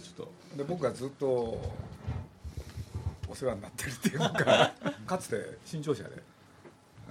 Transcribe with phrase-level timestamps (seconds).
[0.00, 0.32] でちょっと。
[0.56, 1.26] で僕がずっと
[3.28, 4.72] お世話になってるっていうか
[5.06, 6.22] かつて新潮社で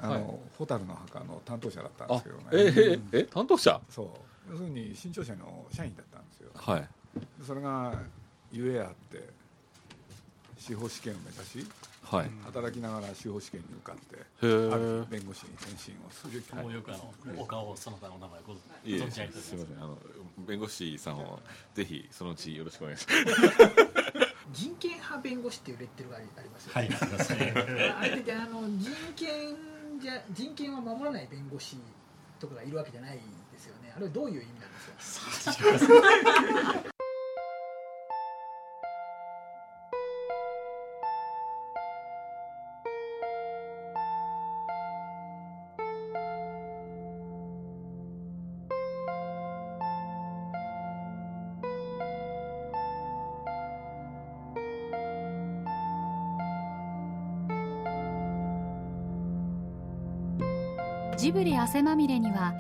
[0.02, 0.24] あの、はい。
[0.58, 2.44] 蛍の墓の担当者だったんであすけどね。
[2.52, 3.80] えええ担当者？
[3.90, 4.08] そう。
[4.52, 6.50] 要するに新潮社の社員だったんですよ。
[6.56, 6.82] はい。
[6.82, 7.94] でそれが
[8.52, 9.30] ゆえあって
[10.58, 11.68] 司法試験を目指し
[12.04, 12.32] はい。
[12.46, 16.44] 働きながら司法試験に受かってへあるえ弁護士に転身をする。
[16.64, 19.78] もうよくあの、お顔その他の名前ご存じ上げておりますすみません。
[19.78, 19.98] あの
[20.48, 21.40] 弁護士さんを
[21.74, 23.06] ぜひそのうちよろしくお願いし
[24.52, 27.54] 人権派弁護士っていうレッテルがありますよ、はいありますね。
[28.00, 29.56] あれってあの人権
[30.02, 31.78] じゃ人権は守らない弁護士
[32.40, 33.20] とかがいるわけじゃない
[33.52, 33.94] ですよね。
[33.96, 36.89] あれはどういう意味なんですか？
[61.30, 62.56] ジブリ汗まみれには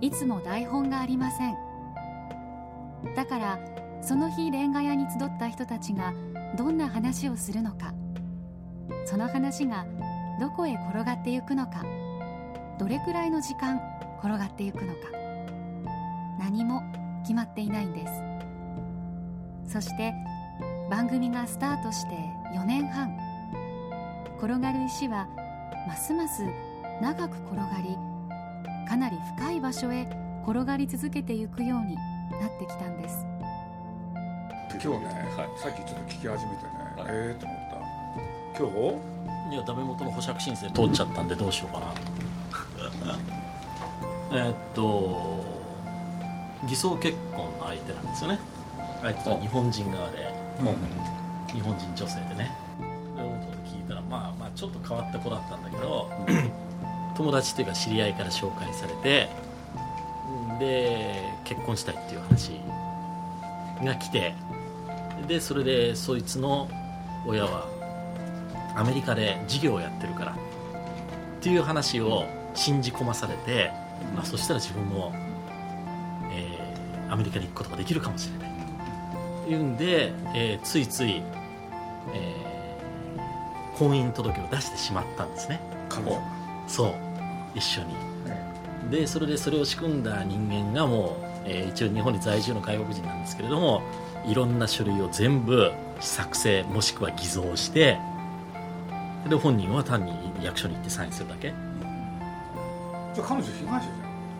[0.00, 1.54] いつも台本がありません。
[3.14, 3.58] だから
[4.00, 6.14] その日レンガ屋に集った人たちが
[6.56, 7.92] どんな話をするのか。
[9.04, 9.84] その話が
[10.40, 11.84] どこへ転がってゆくのか。
[12.78, 13.78] どれくらいの時間
[14.20, 15.00] 転がってゆくのか。
[16.38, 16.80] 何も
[17.24, 18.06] 決まっていないんで
[19.66, 19.72] す。
[19.74, 20.14] そして
[20.90, 22.14] 番組がスタートして
[22.56, 23.14] 4年半。
[24.38, 25.28] 転がる石は
[25.86, 26.67] ますます
[27.00, 27.96] 長く転がり
[28.88, 30.08] かなり深い場所へ
[30.44, 31.94] 転がり続けていくように
[32.40, 33.24] なってきたんです。
[34.70, 35.06] 今日ね、
[35.36, 35.60] はい。
[35.60, 37.06] さっきちょっと聞き始めてね、はい。
[37.10, 37.78] ええと思った。
[38.58, 38.68] 今
[39.50, 39.54] 日？
[39.54, 41.86] いやダメ元の保釈申請通っちゃったんでどうしようかな。
[44.32, 45.44] えーっと
[46.66, 48.38] 偽装結婚の相手なんですよね。
[49.02, 50.34] 相手は日本人側で。
[51.52, 52.50] 日本人女性でね。
[53.16, 53.22] で
[53.70, 56.10] 聞いたらまあまあちょっと変わった子だったんだけど
[57.18, 59.28] 友達というか知り合いから紹介されて
[60.60, 62.60] で結婚したいっていう話
[63.84, 64.34] が来て
[65.26, 66.70] でそれでそいつの
[67.26, 67.66] 親は
[68.76, 70.34] アメリカで事業をやってるからっ
[71.40, 72.24] ていう話を
[72.54, 73.72] 信じ込まされて、
[74.14, 75.12] まあ、そしたら自分も、
[76.32, 76.68] えー
[77.10, 79.50] アメリカに行くことができるかもしれない。
[79.50, 81.22] いうんで、えーついつい、
[82.12, 85.58] えー婚姻届を出してしまったんですね。
[85.88, 86.20] 彼女
[86.66, 87.07] そう
[87.54, 87.94] 一緒に。
[88.90, 93.82] でそれでそれを仕組んだ人間がもう、えー一応日本に在住の外国人なんですけれども
[94.26, 95.70] いろんな書類を全部
[96.00, 97.98] 作成もしくは偽造して
[99.28, 101.52] で本人は単に役所に行ってサインするだけ。
[103.14, 103.88] じゃあ彼女被害者じ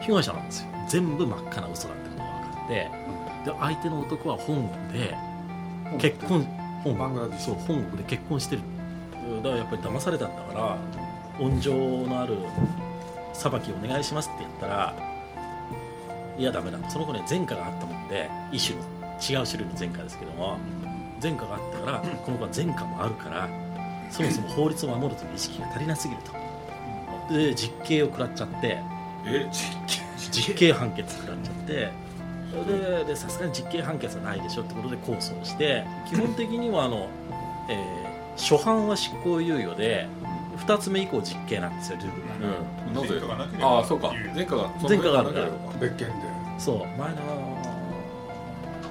[0.06, 0.68] 被害者なんですよ。
[0.88, 2.74] 全部真っ赤な嘘だってことが分かって
[3.44, 6.44] で相手の男は本国でゃん結婚
[6.84, 7.54] 本バングラディッシュ。
[7.54, 8.62] そう本国で結婚してる。
[9.42, 10.78] だからやっぱり騙されたんだから
[11.38, 12.36] 温情のある
[13.38, 14.94] 裁きお願いしますって言ったら
[16.36, 16.78] いやダメだ。
[16.90, 18.84] その子ね前科があったもんで一種の
[19.18, 20.58] 違う種類の前科ですけども
[21.22, 23.48] 前科があったからこの子は前科もあるから
[24.10, 27.34] そもそも法律を守るという意識が足りなすぎると。
[27.34, 28.78] で実刑を食らっちゃって
[29.26, 31.90] え実実刑判決食らっちゃって
[33.04, 37.08] ででさすがに実刑判決はないでしょってことで控訴をして基本的にはあの、
[37.68, 38.08] えー
[38.38, 40.06] 初犯は執行猶予で
[40.66, 42.34] 2つ目以降実刑なんですよルールが。
[42.36, 42.94] うん。
[42.94, 43.20] なぜ
[43.62, 44.12] ああそうか。
[44.34, 45.48] 前科が前科があるから。
[45.80, 46.14] 別件で。
[46.58, 46.78] そう。
[46.98, 47.16] 前の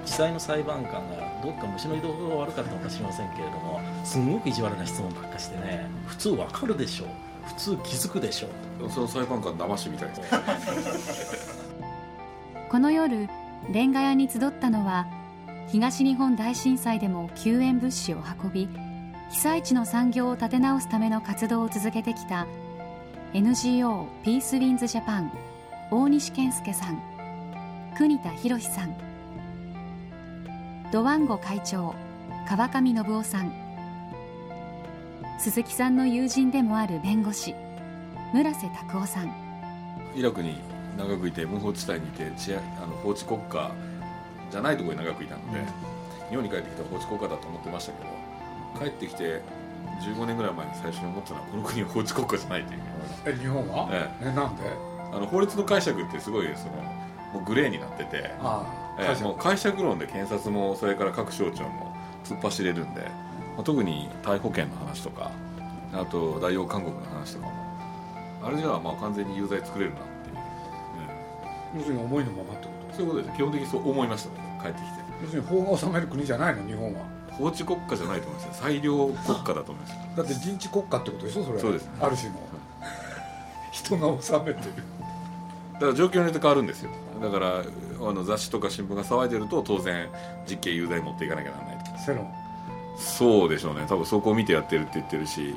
[0.05, 1.01] 地裁の裁判官が
[1.43, 7.07] どっか虫の移動が悪かったのか知りませんけれどもすんごく意地悪な質問ばっかしてね普通わかるでしょう。
[7.47, 8.47] 普通気づくでしょ
[8.85, 8.89] う。
[8.89, 10.09] その裁判官騙しみたい
[12.69, 13.27] この夜
[13.71, 15.07] レンガ屋に集ったのは
[15.67, 18.69] 東日本大震災でも救援物資を運び
[19.29, 22.47] 被災地の産業を立て直すための活動を続けてきた
[23.33, 25.31] NGO ピースウィンズジャパン
[25.91, 27.01] 大西健介さん
[27.97, 28.95] 国田博さん
[30.91, 31.93] ドワンゴ会長
[32.47, 33.51] 川上信夫さん
[35.39, 37.53] 鈴木さんの友人でもある弁護士
[38.33, 39.31] 村瀬拓夫さん。
[40.15, 40.55] イラクに
[40.97, 43.71] 長くいて無法地帯にいて治安あの法治国家
[44.51, 45.59] じゃないところに長くいたので、
[46.29, 48.09] 日本に帰ってきたら法治国家だと思ってましたけど
[48.79, 49.41] 帰ってきて
[50.01, 52.79] 15年ぐらい前に最初に思ったのはこの国は法治国家じゃないという。
[53.25, 53.89] え日本は？
[53.91, 54.25] ええ。
[54.25, 54.63] なんで？
[55.13, 56.73] あの法律の解釈ってすごいその
[57.33, 58.65] もうグレーになってて、あ
[58.97, 63.01] あええもう解釈論で検察もそれから各省庁も突っ走れるんで、
[63.55, 65.31] まあ、特に逮捕権の話とか
[65.93, 67.53] あと代用勧告の話とかも。
[68.43, 70.37] あれじゃあまあ完全に有罪作れるなっていう、
[71.77, 73.35] 要するに思いのままってこうんそういうことです。
[73.35, 74.63] 基本的にそう思いました僕。
[74.63, 74.97] 帰ってきて。
[74.99, 77.01] と要するに法が治める国じゃないの日本は
[77.37, 78.53] 法治国家じゃないと思いますよ。
[78.53, 79.97] 裁量国家だと思いますよ。
[80.17, 81.55] だって人治国家ってことでしょそれ。
[81.55, 82.35] はそうですある種の。
[83.71, 84.73] 人が治めてる。
[85.73, 86.91] だから状況によって変わるんですよ。
[87.21, 90.09] だからあの雑誌とか新聞が騒いでると当然
[90.49, 92.11] 実刑有罪持っていかなきゃならないと。
[92.11, 92.27] 世論
[92.97, 93.85] そうでしょうね。
[93.87, 95.55] 多分そこを見てやってるって言ってるし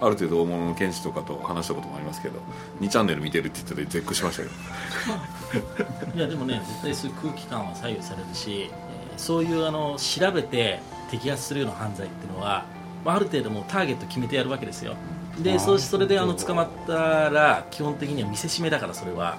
[0.00, 2.40] ある程度大物の検事とかと話したこともありますけど
[2.80, 4.48] 2チャンネル見てるって言ってて絶句しましたけ
[6.10, 6.16] ど。
[6.16, 10.80] いやでもね絶対そういう空気感は左右されるし、えーそういうあの調べて
[11.18, 12.64] 摘発するような犯罪っていうのは、
[13.04, 14.94] まあ、ある程度もうターゲット決めてやるわけですよ。
[15.42, 19.38] でそうしそれであの捕まったら基本的には見せしめだからそれは。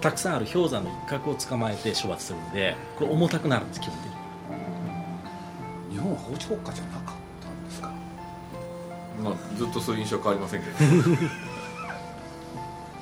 [0.00, 4.06] たくさんある氷山の一角を捕まえて処罰するんでこれ重たくなるんです基本的
[5.90, 5.94] に。
[5.94, 7.92] 日本は法治国家じゃなかったんですか？
[9.22, 10.76] まあずっとそういう印象は変わりませんけど。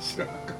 [0.00, 0.54] 知らなかっ裁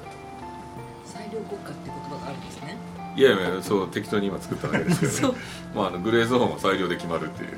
[1.31, 2.77] 量国家って言葉があるんですね。
[3.15, 5.39] いやいやそう適当に今作っただけですけど、 ね、
[5.75, 7.49] まあ、あのグレーゾーンは裁量で決まるっていう。
[7.49, 7.55] た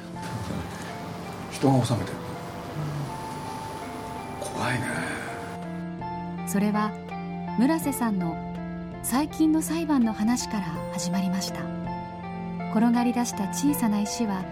[1.51, 2.17] 人が治めてる
[4.39, 4.87] 怖いね。
[6.47, 6.91] それは
[7.59, 8.35] 村瀬さんの
[9.03, 11.83] 最近の裁判の話から始まりました。
[12.73, 14.43] 転がり出した小さな石は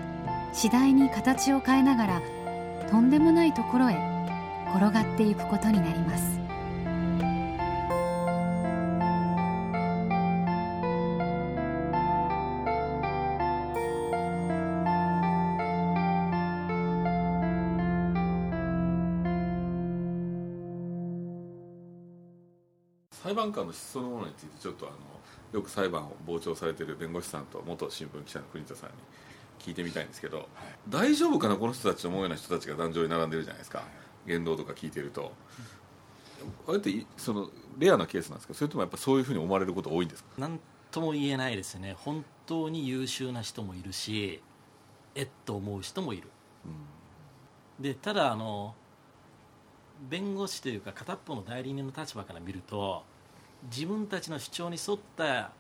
[0.53, 2.21] 次第に形を変えながら
[2.89, 3.95] とんでもないところへ
[4.75, 6.40] 転がっていくことになります
[23.41, 24.95] 判官の質そのものについてちょっとあの
[25.51, 28.95] よく裁判を傍聴されている弁護士さんと元新聞記者の国田さんに
[29.59, 30.47] 聞いてみたいんですけど、
[30.89, 33.83] 大丈夫かなこの人たちと思うような人たちが壇上に並んでるじゃないですか。
[34.25, 35.31] 言動とか聞いてると
[36.67, 38.53] あれっていそのレアなケースなんですか？
[38.53, 40.29] それともやっぱそういうふうに思われること多いんですか？
[40.37, 40.59] なん
[40.89, 41.95] とも言えないですね。
[41.97, 44.41] 本当に優秀な人もいるし
[45.15, 46.29] えっと思う人もいる。
[47.79, 48.73] でただあの
[50.09, 53.03] 弁護士というか片っぽの代理人の立場から見ると
[53.69, 55.51] 自分たちの主張に沿った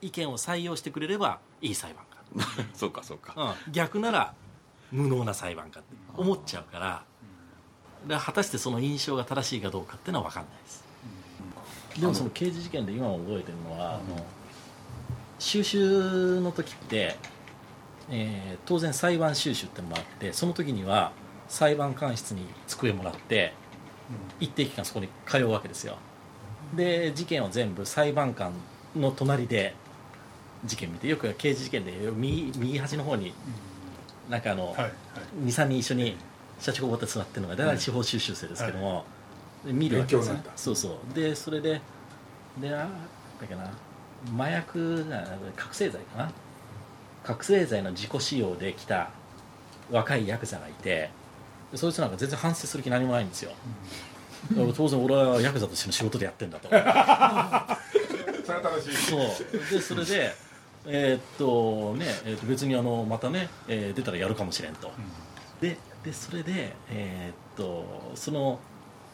[0.00, 2.04] 意見を採用してくれればいい裁判
[2.74, 3.32] そうかそうか。
[3.34, 4.34] 官、うん、逆なら
[4.90, 7.04] 無能な裁判官って思っちゃうから。
[8.06, 10.84] だから果たしてその印象が正しいかどうかっていうのは分かんないです。
[12.00, 14.24] でもその刑事事件で今覚えてるのは、あの
[15.40, 17.16] 収集の時って、
[18.08, 21.12] えー当然裁判収集ってのもあってその時には
[21.48, 23.52] 裁判官室に机もらって
[24.40, 25.96] 一定期間そこに通うわけですよ
[26.74, 28.52] で事件を全部裁判官
[28.96, 29.74] の隣で
[30.64, 33.32] 事件見てよく刑事事件で右右端の方に
[34.28, 34.92] なんかあの、はいはい。
[35.46, 36.16] 23人一緒に
[36.60, 39.04] 社長が終わって座ってるのが大体司法修習生ですけども、
[39.64, 40.32] で見るわけです。
[40.32, 41.14] ねそうそう。
[41.14, 41.80] でそれで
[42.60, 43.70] であだっけな。
[44.36, 45.24] 麻薬な
[45.56, 46.32] 覚醒剤かな。
[47.22, 49.10] 覚醒剤の自己使用で来た
[49.90, 51.10] 若いヤクザがいて
[51.70, 53.52] でそいつなんか全然反省する気何もないんですよ、
[54.76, 56.68] 当然俺はヤクザとしての仕事でやってんだと。
[56.70, 57.78] それは
[58.46, 58.96] 正しい。
[58.96, 59.20] そう。
[59.70, 60.34] でそれで
[60.86, 64.90] えーっとね、えーっと別にあのまたね、えー出たらやるかもしれんと、
[65.60, 68.58] ででそれでえーっとその、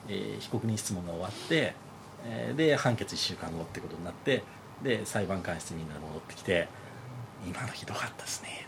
[0.08, 1.74] えー被告人質問が終わって、
[2.24, 4.44] えーで判決1週間後ってことになって
[4.82, 6.68] で裁判官室にみんなで戻ってきて
[7.46, 8.66] 「今のひどかったですね」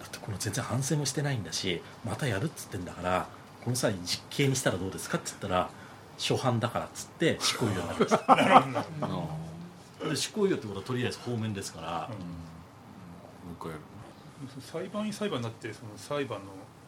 [0.00, 3.26] だってこの全然反省もしてないんだしまたやるっつってんだから
[3.66, 5.68] この際実刑にしたらどうですかっつったら
[6.18, 8.10] 初犯だからっつって執行猶予になりまし
[10.00, 10.06] た。
[10.08, 12.14] で執行猶予ってことはとりあえず方面ですから、も
[13.50, 13.82] う一回やる。
[14.62, 16.44] 裁判員裁判になってその裁判の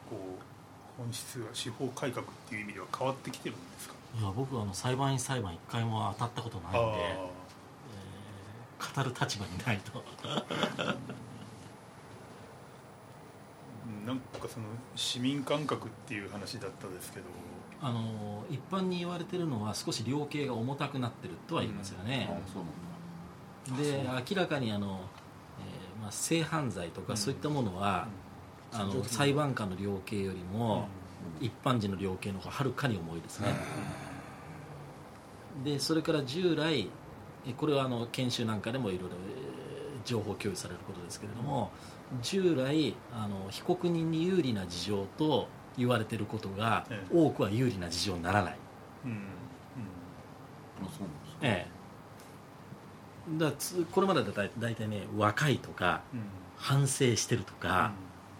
[0.08, 3.94] こう本質が司法改革っていう意味では変わってきてるんですか？
[4.20, 7.38] いや僕はあの裁判員裁判一回も当たったことないんで、えー
[8.96, 10.94] 語る立場にないとうん
[14.06, 17.26] なんかその市民感覚っていう話だったですけど。
[17.80, 22.28] あの一般に言われてるのは少し量刑が重たくなってるとは言いますよね、
[22.60, 24.24] うなんだ。
[24.24, 25.00] で明らかにあの、
[26.02, 28.08] まあ、性犯罪とかそういったものは、
[28.72, 30.88] あの裁判官の量刑よりも、
[31.40, 33.54] 一般人の量刑の方がはるかに重いですね、
[35.64, 36.90] でそれから従来
[37.46, 39.47] えこれはあの研修なんかでもいろいろえー
[40.08, 41.70] 情報共有されることですけれども
[42.22, 47.14] 従来あの被告人に有利な事情と言われていることがええ。
[47.14, 48.56] 多くは有利な事情にならない、
[49.04, 49.18] うんうん。
[50.86, 51.38] あそうなんですか。
[51.42, 51.66] え
[53.36, 53.38] え。
[53.38, 56.20] だつこれまでだい大体ね若いとかうん。
[56.56, 57.92] 反省してるとか、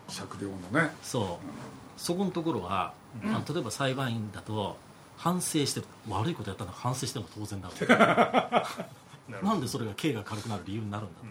[0.09, 0.91] 酌量のね。
[1.03, 2.01] そう。
[2.01, 3.31] そこのところは、うん。
[3.31, 4.77] あの例えば裁判員だと
[5.17, 5.87] 反省してる。
[6.09, 7.79] 悪いことやったら反省しても当然だろう
[9.29, 11.29] なんでそれが刑が軽くなる理由になるんだうん。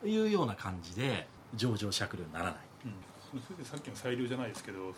[0.00, 2.54] というような感じで情状酌量にならない。
[2.86, 2.92] うん。
[3.46, 4.92] それでさっきの裁量じゃないですけどその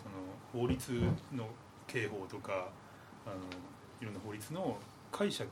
[0.53, 0.91] 法律
[1.33, 1.47] の
[1.87, 2.69] 刑法とか
[3.25, 3.35] あの
[4.01, 4.77] いろんな法律の
[5.11, 5.49] 解釈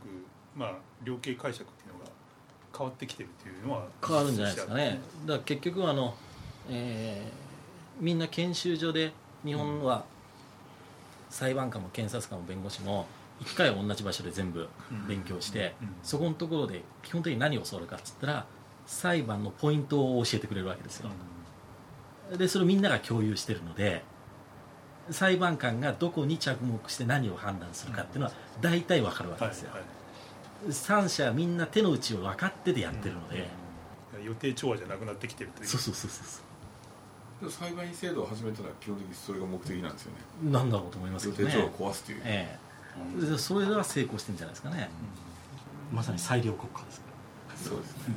[0.56, 2.12] まあ量刑解釈っていうのが
[2.78, 5.00] 変わってきてるっていうのは変わるんじゃないですかね。
[5.26, 6.16] だから結局あの、
[6.70, 7.46] えー
[8.00, 9.14] みんな研修所で
[9.46, 10.04] 日本は
[11.30, 13.08] 裁判官も検察官も弁護士も
[13.42, 14.70] 1回は同じ場所で全部
[15.08, 15.90] 勉強して、うん。
[16.04, 18.46] そこのところで基本的に何を教わるかっつったら
[18.86, 21.10] 裁判のポイントを教えてくれるわけですよ、
[22.38, 24.04] でそれをみんなが共有してるので
[25.10, 29.82] 裁判官がどこに着目して何を判断するかっていうのは大体わかるわけはいですよ、はい
[30.70, 33.48] 三者みんな手の内を分かってでやってるので、
[34.24, 35.68] 予定調和じゃなくなってきてるという。
[35.68, 40.52] そうそうそうそう裁判員制度を始めたら基本的にそれが目的なんですよね。
[40.52, 41.54] なんだろうと思いますけどね。
[41.54, 42.65] 予定調和を壊すという、ええ
[43.20, 44.90] でそれは成功してるんじゃないですかね、
[45.92, 47.02] まさに裁量国家です
[47.70, 48.16] そうですね。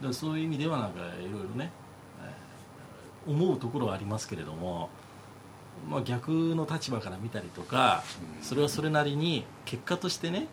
[0.00, 1.70] だからそういう意味ではなんかいろいろね、
[2.22, 2.50] えー
[3.26, 4.88] 思うところはありますけれども、
[5.88, 8.02] まあ、逆の立場から見たりとか
[8.42, 10.46] それはそれなりに結果としてね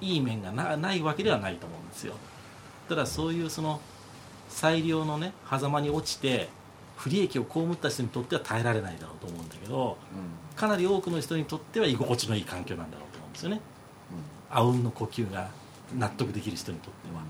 [0.00, 2.14] いい面がなないわけではないと思うんですよ。
[2.88, 3.80] ただそういうその
[4.48, 6.48] 裁量のね狭間に落ちて
[7.00, 9.96] 不利益を被った人にとっては耐えられないだろうと思うんだけど
[10.54, 13.60] かなり多くの人にとっては居心地のいい環境なんだろうと思うんですよね。
[14.50, 15.48] あうんの呼吸が
[15.96, 17.22] 納得できる人にとっては。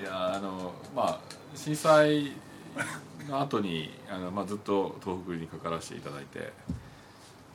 [0.00, 1.20] いやあのまあ
[1.54, 2.32] 震災
[3.28, 6.52] の後にあのまあずっと東北にかからせていただいて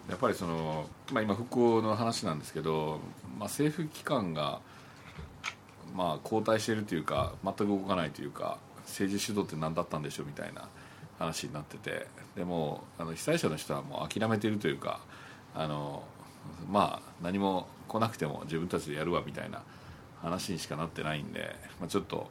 [0.09, 2.99] やっぱりその、まあ、今復興の話なんですけど、
[3.37, 4.59] まあ、政府機関が、
[5.93, 10.67] まあ、交代しているというか全く動かないというか政治主導って何だったんでしょうみたいな
[11.19, 14.99] 話になっててでもあの被災者の人はもう諦めているというか
[15.55, 16.03] あの
[16.69, 19.61] まあ何も来なくても自分たちでやるわみたいな
[20.21, 22.29] 話にしかなってないんで、まあ、ちょっと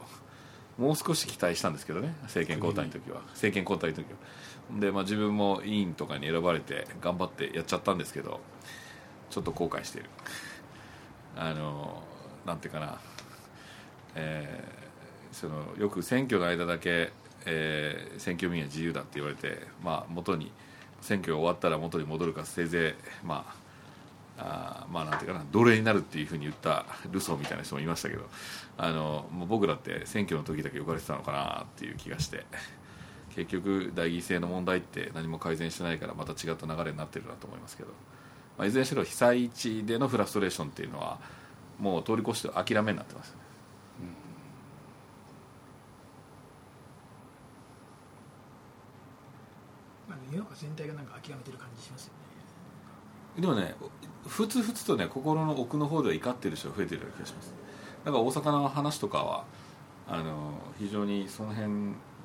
[0.77, 3.21] もう少し期待したんですけどね政権交代の時は。
[3.29, 4.79] 政権交代の時は。
[4.79, 8.39] で、まあ、自分も委員とかに選ばれて頑張ってやっちゃったんですけど
[9.29, 10.09] ちょっと後悔してる。
[11.35, 12.03] あの
[12.45, 12.99] なんていうかな
[14.15, 14.83] えー
[15.33, 17.11] そのよく選挙の間だけ、
[17.45, 20.51] えー選挙民は自由だって言われて、まあ、元に
[21.01, 23.63] 選挙が終わったら元に戻るかせいぜいまあ
[24.37, 28.23] あまあなんていうかな奴隷になるっていうふうに言ったルソーみたいな人もいましたけど
[28.77, 32.45] あのもう僕らって選挙の時だけ呼ばれてたのかなっていう気がして
[33.35, 37.89] 結局代議制の問題って何も改善してないからまた違った流れになってるなと思いますけど、
[38.57, 41.19] まあ、いずれにしろ被災地でのフラストレーションっていうのは
[41.79, 43.31] もう通り越して諦めになってます。
[43.31, 43.42] ね
[50.33, 52.13] 世の中全体がなんか諦めてる感じしますよ
[53.37, 53.41] ね。
[53.41, 53.75] でもね
[54.27, 57.53] ふつふつとね心の奥の方では怒ってる人が増えてるような気がします。
[58.05, 59.45] だから大阪の話とかは
[60.07, 61.69] あの非常にその辺、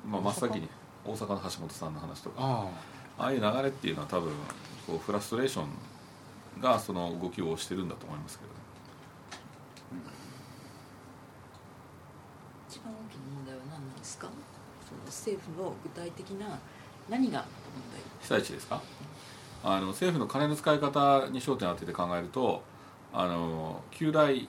[0.05, 0.69] まあ、真っ先に
[1.05, 2.35] 大阪の橋本さんの話とか。
[2.39, 2.67] あ
[3.17, 3.25] あ。
[3.25, 4.31] あいう流れっていうのは多分
[4.87, 8.59] こうフラストレーションがその動きをしてるんだと思いますけどね。
[12.69, 14.29] 一番大きな問題は何なんですか？
[14.87, 16.59] その政府の具体的な
[17.09, 17.47] 何が問
[18.21, 18.81] 被災地ですか？
[19.63, 22.63] あの政府の金の使い方に焦点を当てて考えると
[23.11, 24.47] あの旧来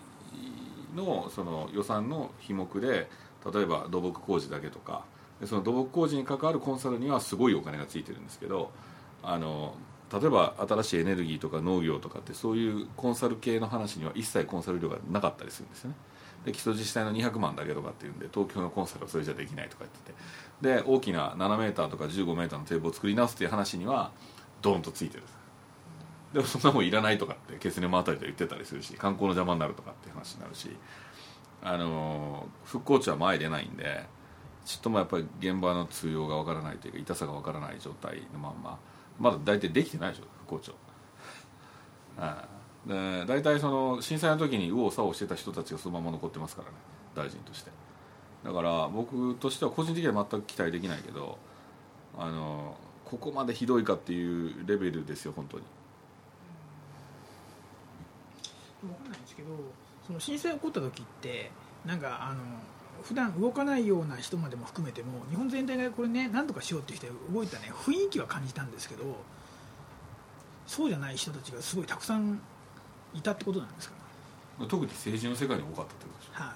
[0.95, 3.09] のその予算の費目で
[3.53, 5.05] 例えば土木工事だけとか
[5.47, 8.71] その土木工事に関わるコンサルにはすごいお金がついてるんですけど
[9.23, 9.75] あの
[10.13, 15.97] 例えば新しいエネルギーとか農業とかってそういうコンサル系の話には一切コンサル料がなかったりするんですよね。
[16.45, 20.19] で基礎自治体の200万だけとかっていうんで東京のコンサルはそれじゃできないとか言ってて。
[20.61, 24.13] で大きな7メーターとか15メーターの堤防を作り直すっていう話には
[24.61, 25.23] ドーンとついてる。
[26.33, 30.71] でもそんなもんいらないとかってケスネマあたりで言ってたりするし観光の邪魔になるとかって話になるし
[31.63, 34.05] あの復興地は前出ないんで
[34.65, 38.79] ちっともやっぱり現場の通用がわからないというか痛さがわからない状態のまんま
[39.19, 40.75] まだ大体できてないでしょ復興庁
[42.17, 46.75] ああで大体その震災の時に右往左往してた人たちがそのまま残ってますからね
[47.15, 47.71] 大臣として。
[48.45, 51.39] だから僕としては個人的には全く期待できないけど
[52.17, 55.65] あのここまでひどいかっていうレベルですよ本当に。
[58.83, 59.49] 分かんないんですけど
[60.07, 61.51] その震災起こった時って
[61.85, 62.41] なんかあの
[63.03, 69.05] 普段動かないような人までも含めても日本全体がこれね何とかしようってして動いたね雰囲気は感じたんですけど
[70.67, 72.41] そうじゃない人たちがすごいたくさん
[73.15, 73.95] いたってことなんですか、
[74.69, 76.55] 特に政治の世界に多かったってことでしょはい、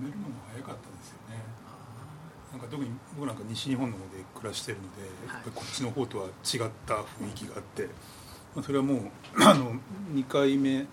[0.00, 1.36] 冷めるのも早かったですよね。
[2.52, 6.32] なんか特に僕なんか西日本の方で暮らしてるので、やっぱりこっちの方とは違っ
[6.86, 7.86] た雰囲気があって、
[8.54, 9.74] まあ、それはもうあの
[10.12, 10.86] 2回目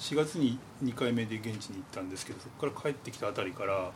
[0.00, 3.92] 4月に2回目で現地に行ったんですけどそこから帰ってきたあたりからやっ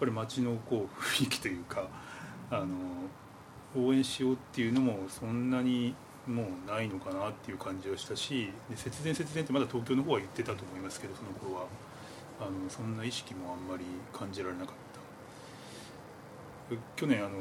[0.00, 1.88] ぱり街のこう雰囲気というか
[2.50, 2.66] あの
[3.76, 5.94] 応援しようっていうのもそんなに
[6.26, 11.66] もうないのかなっていう感じがしたしで節電節電ってまだ東京の方は言ってたと思いますけどその頃は。
[12.40, 14.74] あのそんな意識もあんまり感じられなかっ
[16.70, 16.76] た。
[16.96, 17.38] 去年あの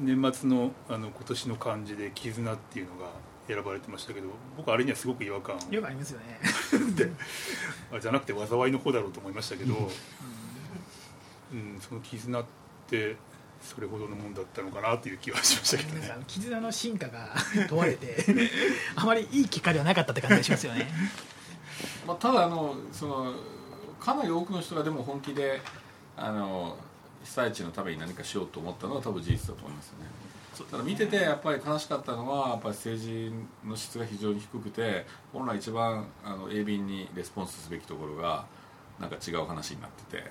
[0.00, 3.10] 年末のあの今年の漢字で「絆」っていうのが
[3.46, 5.56] 選ばれてましたけど僕あれにはすごく違和感。
[5.56, 6.40] をよくありますよね。
[8.00, 9.74] じゃなくて災いの方だろうと思いましたけど、
[11.52, 12.44] うん、その絆っ
[12.86, 13.16] て
[13.62, 16.10] それほどのもんだったのかなという気はしましたけどね。
[16.26, 17.34] 絆の進化が
[17.68, 18.24] 問われて
[18.94, 20.88] あまりいい結果ではなかったって感じがしますよね。
[22.06, 23.34] まあ、ただあのその
[24.00, 25.60] かなり多くの人がでも本気で
[26.16, 26.76] あの
[27.24, 30.06] 被災地のために何かしようと思ったのは多分事実だと思いますよね。
[30.70, 33.32] ただ見ててやっぱり悲しかったのはやっぱり政治
[33.64, 38.44] の質が非常に低くて本来一番あの鋭敏にレスポンスすべきところが
[38.98, 40.24] なんか違う話になってて、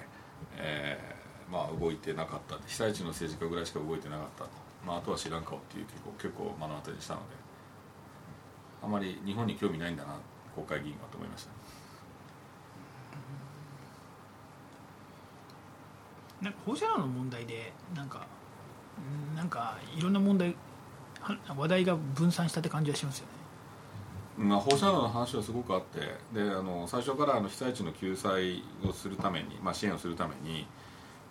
[0.58, 1.16] えー
[1.51, 2.57] まあ、動いてなかった。
[2.67, 4.43] 被災地の政治家ぐらいしか動いてなかった。
[4.45, 4.49] と、
[4.86, 7.47] まあ、あとは知らん顔っていう結構結構目の当たりにしたので。
[8.79, 10.19] あまり日本に興味ないんだな
[10.53, 11.51] 国会議員はと思いました。
[16.41, 18.27] なんか放射能の問題でなんか
[19.31, 20.55] うんなんかいろんな問題
[21.19, 24.47] は話題が分散したって感じがしますよね。
[24.49, 25.99] まあ、放射能の話はすごくあって。
[26.31, 30.67] であの最初からあの被災地の救済をするために、まあ、支援をするために、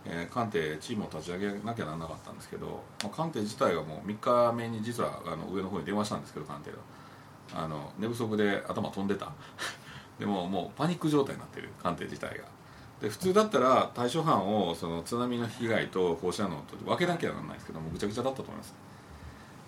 [0.09, 6.79] えー官邸チームを立ち上げなきゃならなかったんですけど、まあ、官邸自体はもう3日目に実はあの上の方に電話したんですけど官邸が
[7.55, 9.33] あの寝不足で頭飛んでた。
[10.19, 12.45] でももうパニック状態になってる官邸自体が。
[13.01, 18.75] で普通だったら対処班をその津波の被害と放射能と分けなきゃならないですけどもうぐちゃぐちゃだったと思います。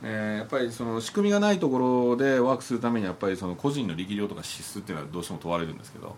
[0.03, 6.17] えやっぱりその仕組みがないところでワークするためにやっぱりその個人の力量とか資質っていうのはどうしても問われるんですけど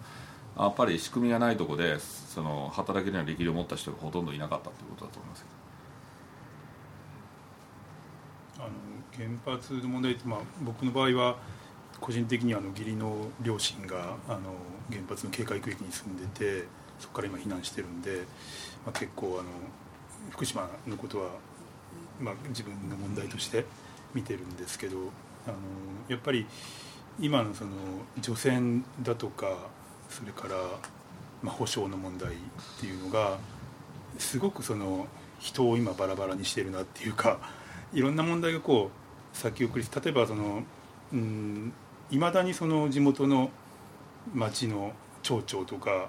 [0.59, 1.99] やっぱり仕組みがないとこで
[2.31, 5.45] その働けるような力量を持った人がほとんどいなかったということだと思います
[8.57, 8.69] あの
[9.45, 11.39] 原発の問題って、まあ、僕の場合は
[12.01, 14.55] 個人的にあの義理の両親があの
[14.89, 16.69] 原発の警戒区域に住んでて
[17.01, 18.23] そこから今避難してるんで、
[18.87, 19.49] まあ、結構あの
[20.31, 21.31] 福島のことは、
[22.21, 23.65] まあ、自分の問題として
[24.15, 24.99] 見てるんですけど
[25.47, 25.57] あの
[26.09, 26.47] やっぱり
[27.19, 27.71] 今のその
[28.21, 29.69] 除染だとか
[30.09, 30.57] それから、
[31.43, 32.35] まあ、保障の問題っ
[32.81, 33.39] ていうのが
[34.19, 35.07] すごくその
[35.39, 37.39] 人を今バラバラにしてるなっていうか
[37.93, 38.91] いろんな問題がこ
[39.35, 40.63] う先送り例えばその
[41.13, 41.73] うん
[42.11, 43.51] いまだにその地元の
[44.35, 46.09] 町の町長とか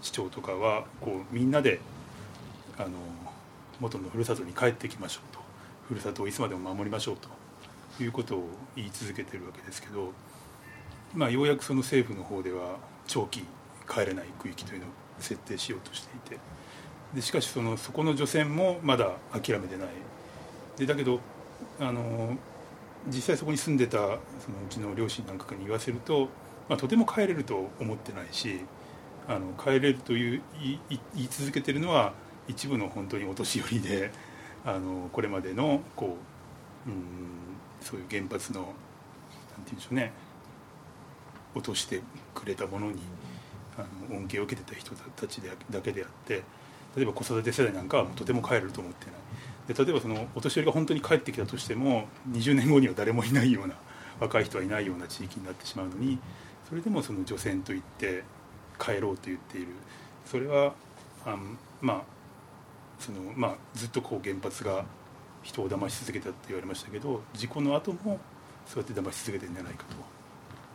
[0.00, 1.80] 市長とかはこうみんなで
[2.78, 2.90] あの
[3.80, 5.38] 元のふるさとに帰ってきましょうと。
[5.88, 7.28] ふるさとをいつまでも守りましょうと。
[8.02, 10.12] いうことを言い続けてるわけですけど、
[11.14, 13.44] まあ、ようやくその政府の方では長期
[13.88, 16.38] 帰れない区域というのを設定しようとしていて。
[17.14, 19.88] でしかしそのそこの除染もまだ諦めてない。
[20.76, 21.20] でだけど
[21.80, 22.36] あの
[23.06, 24.18] 実際そこに住んでたそのう
[24.68, 26.28] ちの両親なんかに言わせると、
[26.68, 28.60] まあ、とても帰れると思ってないし
[29.26, 30.80] あの帰れるという言い
[31.14, 32.12] 言い続けてるのは
[32.46, 34.10] 一部の本当にお年寄りで
[34.64, 36.16] あのこれまでのこ
[36.86, 36.98] ううん
[37.80, 38.74] そういう原発のなんて
[39.66, 40.12] 言うんでしょうね
[41.54, 42.02] 落として
[42.34, 42.98] くれたものに
[43.78, 46.42] あの恩恵を受けてた人たちでだけであって
[46.96, 49.14] 例えば子育て世代なんかはもとても帰ると思ってない。
[49.72, 53.74] で例えばそのお年寄りが本当に帰ってきたとしても20年後には誰もいないような
[54.18, 56.18] 若い人はいないような地域になってしまうのに
[56.68, 58.24] それでもその除染といって
[58.78, 59.68] 帰ろうと言っている。
[60.24, 60.74] それは
[61.24, 61.36] あ
[61.80, 62.02] まあ
[62.98, 64.84] そのまあずっとこう原発が
[65.42, 68.18] 人を騙し続けたって言われましたけど事故の後も
[68.66, 70.17] そうやって騙し続けてるんじゃないかと。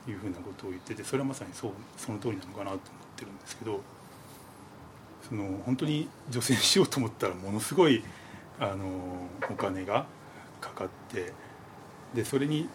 [0.08, 2.80] いうふうなことを言っててそれはまさにそうその通りなのかなと思っ
[3.16, 3.82] てるんですけど
[5.28, 8.04] その本当に除染しようと思ったらものすごい
[8.60, 8.86] あの
[9.50, 10.06] お金が
[10.60, 11.32] かかって
[12.14, 12.68] でそれに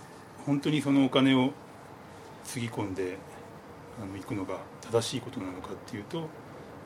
[0.47, 1.53] 本当にそのお金を
[2.45, 3.19] つぎ込んで
[4.03, 6.29] あの行くのが正しいことなのかっていうと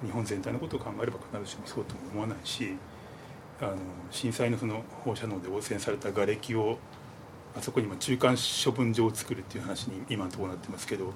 [0.05, 2.75] 日本全体のことを考えれば必ずしもそうとも思わないし
[3.61, 3.77] あの
[4.11, 6.79] 震災のその放射能で汚染された瓦礫を
[7.57, 11.13] あそこに今中間処分場を作るっていう話に今のところなってますけど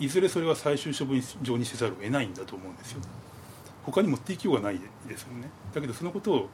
[0.00, 3.00] いずれそれは最終処分場にせざるを得ないんだと思うんですよ。
[3.84, 5.50] 他に持っていきようがないですよね。
[5.74, 6.48] だけどそのことを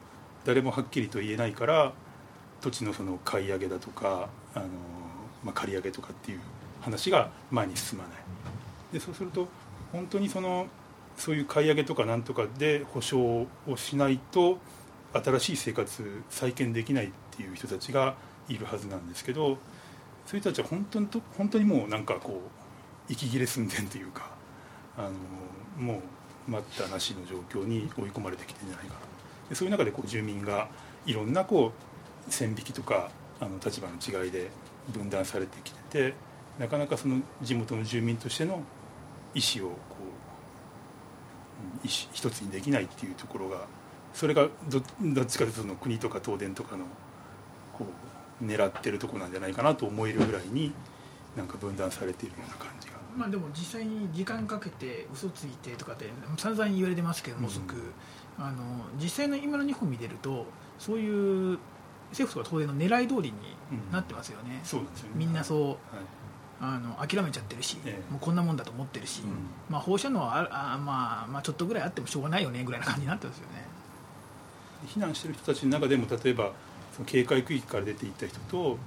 [0.45, 1.93] 誰もはっきりと言えないから
[2.61, 4.67] 土地のその買い上げだとかあの、
[5.45, 6.41] まあ、借り上げとかっていう
[6.81, 8.13] 話が前に進まない。
[8.93, 9.49] でそうすると
[9.93, 10.69] 本当にその
[11.17, 14.59] そういう買い上げとかなんとかで保証をしないと
[15.13, 18.15] 新しい生活再建できないっていう人たちが
[18.49, 19.59] いるはずなんですけど
[20.27, 22.43] そういう人たちは本当にと本当にもうなんかこ
[23.09, 24.31] う息切れ寸前というか
[24.97, 26.01] あのも
[26.49, 29.01] う待ったなしの状況に追い込まれてきてるんじゃないかな
[29.49, 30.69] でそういう中でこう住民が
[31.07, 31.73] いろんなこ
[32.29, 34.51] う線引きとかあの立場の違いで
[34.93, 36.15] 分断されてきてて
[36.59, 38.63] なかなかその地元の住民としての
[39.35, 39.77] 意思をこ
[41.83, 43.67] う意思一つにできないっていうところが
[44.13, 46.85] それがどどっちかというと国とか東電とかの
[48.47, 50.73] 狙ってるとこなんじゃないかなと思えるぐらいに
[51.37, 52.95] なんか分断されているような感じが。
[53.17, 58.45] まあでも実際に時間かけて嘘ついてとかって散々言われてますけども、うん。
[58.45, 60.47] あの実際の今の日本見てると
[60.79, 61.59] そういう
[62.11, 63.35] 政府とか東電の狙い通りに
[63.93, 65.13] なってますよね、そうなんですよね。
[65.15, 65.77] みんなそうはい。
[66.61, 68.13] あの諦めちゃってるし、ええ。
[68.13, 69.31] もうこんなもんだと思ってるし、うん。
[69.69, 73.65] まあ、放射能はああ、まあ、まあちょっとぐらいあってもしょうがないよねぐらいな感じになってますよね。
[74.87, 76.53] 避難してる人たちの中でも例えば
[76.95, 78.79] その警戒区域から出ていった人と、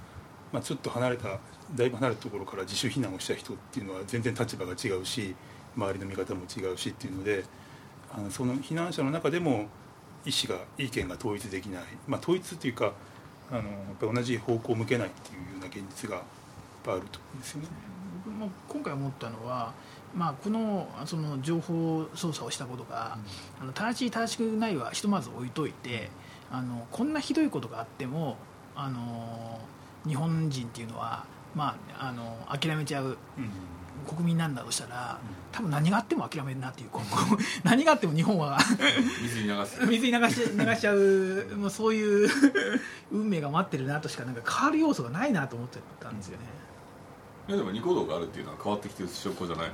[0.53, 1.39] まあ、ちょっと離れた
[1.75, 5.35] だいぶ離れたところから自主避難をした人っていうのは全然立場が違うし
[5.75, 7.43] 周りの見方も違うしっていうので
[8.13, 9.67] あのその避難者の中でも
[10.25, 12.93] 意思が意見が統一できない、まあ、統一っていうか
[13.51, 13.67] あのやっ
[13.99, 17.67] ぱり同じ方向を向けないっていうような現実があると思うんですよね。
[18.25, 19.73] 僕も今回思ったのは、
[20.15, 23.17] まあ、このその情報操作をしたことが、
[23.61, 26.09] あの正しい正しくないはひとまず置いといて
[26.51, 28.37] あのこんなひどいことがあっても
[28.75, 29.59] あの
[30.07, 33.17] 日本人っていうのは、まあ、あの諦めちゃううん。
[34.07, 35.19] 国民なんだとしたら
[35.51, 36.89] 多分何があっても諦めるなっていう
[37.65, 38.57] 何があっても日本は
[39.23, 39.85] 水に流す。
[39.87, 42.29] 水に流し流しちゃうもうそういう
[43.11, 46.45] 運命が待ってるなとしかなんか変わる要素がないなと思ってたんですよね。
[47.47, 49.73] いやでもニコ動があるっていうのは変わってきてる証拠じゃないの？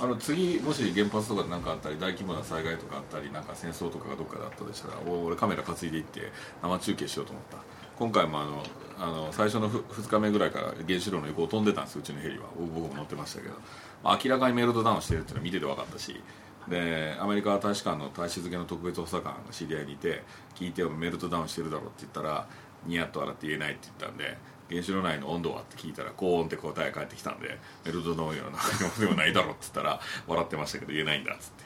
[0.00, 7.58] あの次もし原発とか何かあったり大規模な災害とかあったりなんか戦争とかがどっかであったとしたらお俺カメラ担いでいって生中継しようと思った。
[7.96, 8.62] 今回もあの
[8.98, 12.46] あの最初のふ2日目ぐらいから原子炉の横を飛んでたんですうちのヘリは。
[12.58, 13.54] 僕も乗ってましたけど、
[14.02, 16.20] まあ明らかにメルトダウンしてるっていうのは見てて分かったし。
[16.68, 20.22] でアメリカ大使館の大使付けの特別補佐官が知り合いにいて
[20.54, 22.46] 聞いてメルトダウンしてるだろうって言ったら
[22.86, 24.38] ニヤッと笑って言えないって言ったんで
[24.70, 25.62] 原子炉内の温度は？
[25.62, 28.58] って聞いたら高温って答え返ってきたんでメルトダウンような
[28.98, 31.64] でもないだろって言ったら笑ってましたけど言えないんだっつって。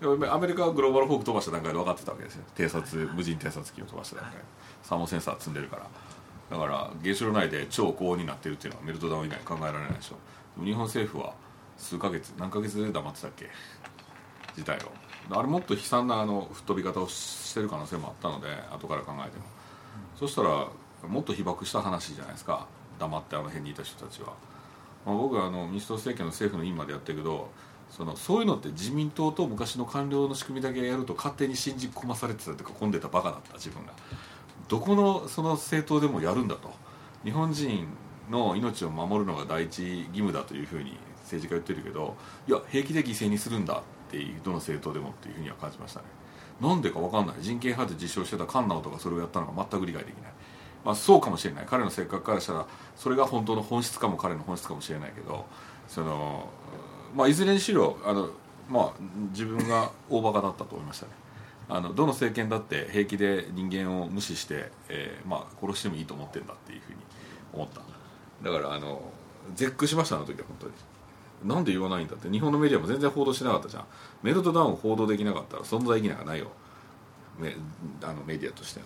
[0.00, 2.44] でもアメリカはグローバルフォーク飛ばした段階で分かってたわけですよ。
[2.56, 4.40] 偵察無人偵察機を飛ばした段階
[4.82, 5.86] サーモセンサー積んでるから。
[6.50, 10.16] だから原子炉内で超高温になってるっていうのはメルトダウン以外考えられないでしょ。
[10.56, 11.34] でも日本政府は
[11.76, 13.50] 数ヶ月何ヶ月で黙ってたっけ？
[14.56, 14.80] 事態を。
[15.36, 19.44] あれもっと悲惨なあの吹っ飛び方をしてる可能性もあったので後から考えても、
[20.16, 20.66] そしたら
[21.08, 22.66] もっと被爆した話じゃないですか。
[22.98, 24.34] 黙ってあの辺にいた人たちは、
[25.06, 27.48] まあ、僕はあの民主党政権の政府の院までやってるけど
[27.88, 33.92] そのそういうのって自民党と昔の官僚の仕組みだけやると勝手に信じ込まされてたというか込んでたバカだった自分が。
[34.68, 36.70] どこのその政党でもやるんだと。
[37.24, 37.88] 日本人
[38.30, 42.16] の命を守るのが第一義務だというふうに政治家言ってるけど
[42.48, 46.06] いや平気で犠牲にするんだっていうどの政党でもっていうふうには感じましたね。
[46.60, 47.36] なんでか分かんない。
[47.40, 50.32] 人権派で実証してた菅直とかそれをやったのが全く理解できない。
[50.84, 51.66] まあそうかもしれない。
[51.66, 52.66] 彼の性格からしたら
[52.96, 55.46] それが本当の本質かも彼の本質かもしれないけど
[55.88, 56.48] その
[57.14, 58.30] まあいずれにしろあの
[58.68, 58.92] まあ
[59.30, 61.12] 自分が 大バカだったと思いましたね。
[61.68, 66.98] あのどの政権だって平気で人間を無視して、えーまあ、殺してもいいと思ってんだっていうふうに
[67.52, 67.80] 思った。
[68.42, 69.00] だからあの
[69.54, 70.72] 絶句しましたあの時は本当に。
[71.44, 72.28] なんで言わないんだって。
[72.28, 73.84] 日本のメディアも全然報道しなかったじゃん。
[74.22, 76.48] メルトダウンを報道できなかったら存在意義なんかないよ。
[77.38, 77.54] メ
[78.02, 78.80] あのメディアとして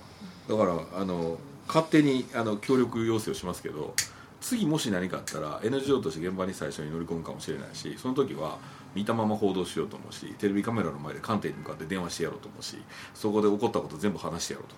[0.48, 0.58] の。
[0.58, 3.94] だからあの勝手にあの協力要請をしますけど
[4.40, 8.58] 次もし何かあったら NGO として現場に最初に乗り込むかもしれないしその時は
[8.94, 12.76] 見たまま報道しようと思うしテレビカメラの前で官邸に向かって電話してやろうと思うし
[13.14, 14.74] そこで起こったこと全部話してやろうと。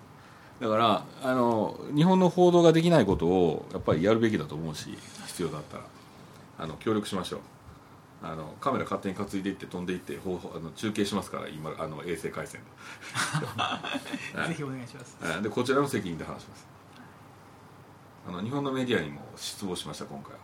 [0.59, 4.97] だからあの日本の報道ができないことをやっぱりやるべきだと思うし
[5.27, 5.83] 必要だったら。
[6.59, 7.39] あの協力しましょう。
[8.23, 10.27] あのカメラ勝手に担いでいって飛んでいってあ
[10.59, 14.47] の中継しますから今あの衛星回線で。
[14.47, 15.17] ぜひお願いします。
[15.21, 15.43] はい。
[15.43, 16.76] でこちらの責任で話します
[18.27, 20.39] あの日本のメディアにも失望しました今回は。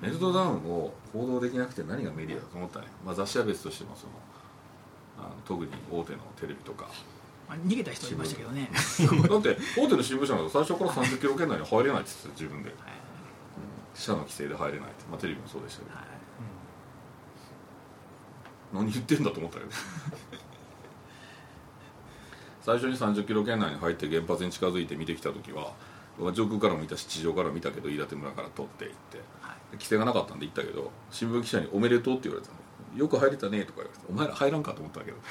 [0.00, 4.12] メルトダウンを報道できなくて何がメディアだと思ったね、まあ、雑誌は別としてもその
[5.18, 6.88] あの特に大手のテレビとか。
[7.48, 8.78] まあ、逃げた人いましたけどね、 だ
[9.36, 12.72] って大手の新聞社なんか最初から30キロ圏内に入れないって言ってた自分で、
[13.92, 15.96] 社の規制で入れないって、まあ、テレビもそうでしたけど、
[18.72, 19.70] 何言ってんだと思ったけど。
[22.62, 25.72] 最初に30キロ圏内に入って原発に近づいて見てきた時は
[26.32, 29.20] 上空からも見たし地上から見たけど飯舘村から取って行って、
[29.72, 32.60] 規制がなかったんで行ったけど新聞記者に「おめでとう」って言われたの。
[32.96, 35.16] よく入れたねとか言われて「お前ら入らんか?」と思ったけど。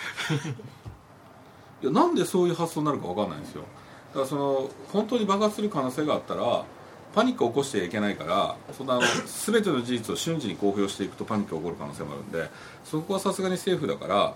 [1.82, 3.64] いやなんでそういう発想になるか分かんないんですよ。
[4.10, 6.66] だからその本当に爆発する可能性があったら
[7.14, 12.50] パニックを起こしてはいけないからそんな全ての事実を瞬時に公表していくとパニックが起こる可能性もあるんで
[12.84, 14.34] そこはさすがに政府だから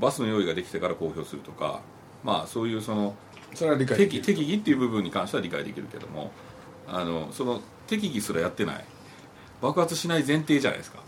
[0.00, 1.80] バスの用意ができてから公表するとか
[2.22, 3.14] まあそういうその
[3.54, 4.22] それは理解できる。
[4.22, 6.30] 適適宜っていう部分に関しては理解できるけども
[6.86, 8.84] あのその適宜すらやってない。
[9.60, 11.00] 爆発しない前提じゃないですか。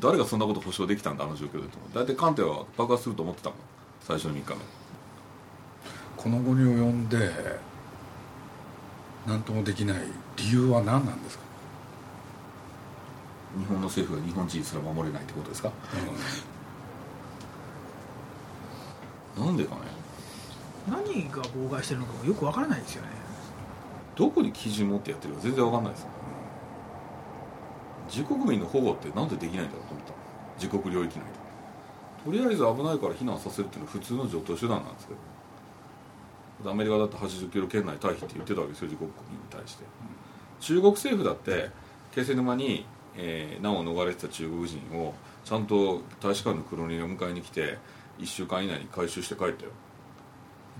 [0.00, 1.78] 誰がそんなこと保証できたんだあの状況でと。
[1.92, 3.58] 大体艦艇は爆発すると思ってたもん。
[4.00, 4.56] 最初の3日目。
[6.16, 7.30] この後に及んで
[9.26, 9.98] 何ともできない
[10.36, 11.44] 理由は何なんですか、
[13.58, 15.70] 日本の政府が日本人すら守れないってことですか？
[19.36, 19.80] なんでかね
[20.90, 23.08] 何が妨害してるのかもよくわからないですよね。
[24.16, 26.06] どこに基準持ってやってるか全然わかんないです
[28.08, 30.12] 自国民の保護ってなんでできないんだろうと思った。
[30.56, 31.48] 自国領域内で。
[32.24, 35.14] とりあえず危ないから避難させるっていうのは普通の常套手段なんですけ
[36.64, 36.70] ど。
[36.70, 39.84] アメリカだって80キロ圏内退避って言ってたわけですよ自国民に対して。
[40.60, 41.70] 中国政府だって
[42.12, 42.84] 気仙沼に、
[43.16, 47.78] えー難を逃れてた中国人をちゃんと大使館の黒人が迎えに来て
[48.18, 49.70] 1週間以内に回収して帰ったよ。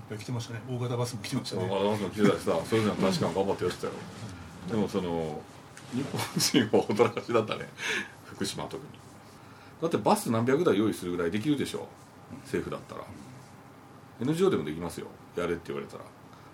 [0.07, 0.61] ぱい来てましたね。
[0.69, 1.67] 大型バスも来てましたね。
[1.67, 3.93] まだまだ来てたしさそれぞれの大使館頑張ってやってたよ。
[4.69, 5.41] でもその
[5.93, 7.67] 日本人はほったらかしだったね。
[8.25, 8.89] 福島は特に。
[9.81, 11.87] だってバス何百台用意するぐらいできるでしょ。
[12.43, 13.01] 政府だったら。
[14.21, 15.07] NGO でもできますよ。
[15.35, 16.03] やれって言われたら。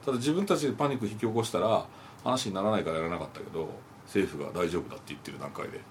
[0.06, 1.86] ただ自分たちでパニック引き起こしたら
[2.24, 3.70] 話にならないからやらなかったけど
[4.06, 5.82] 政府が大丈夫だって言ってる段階で。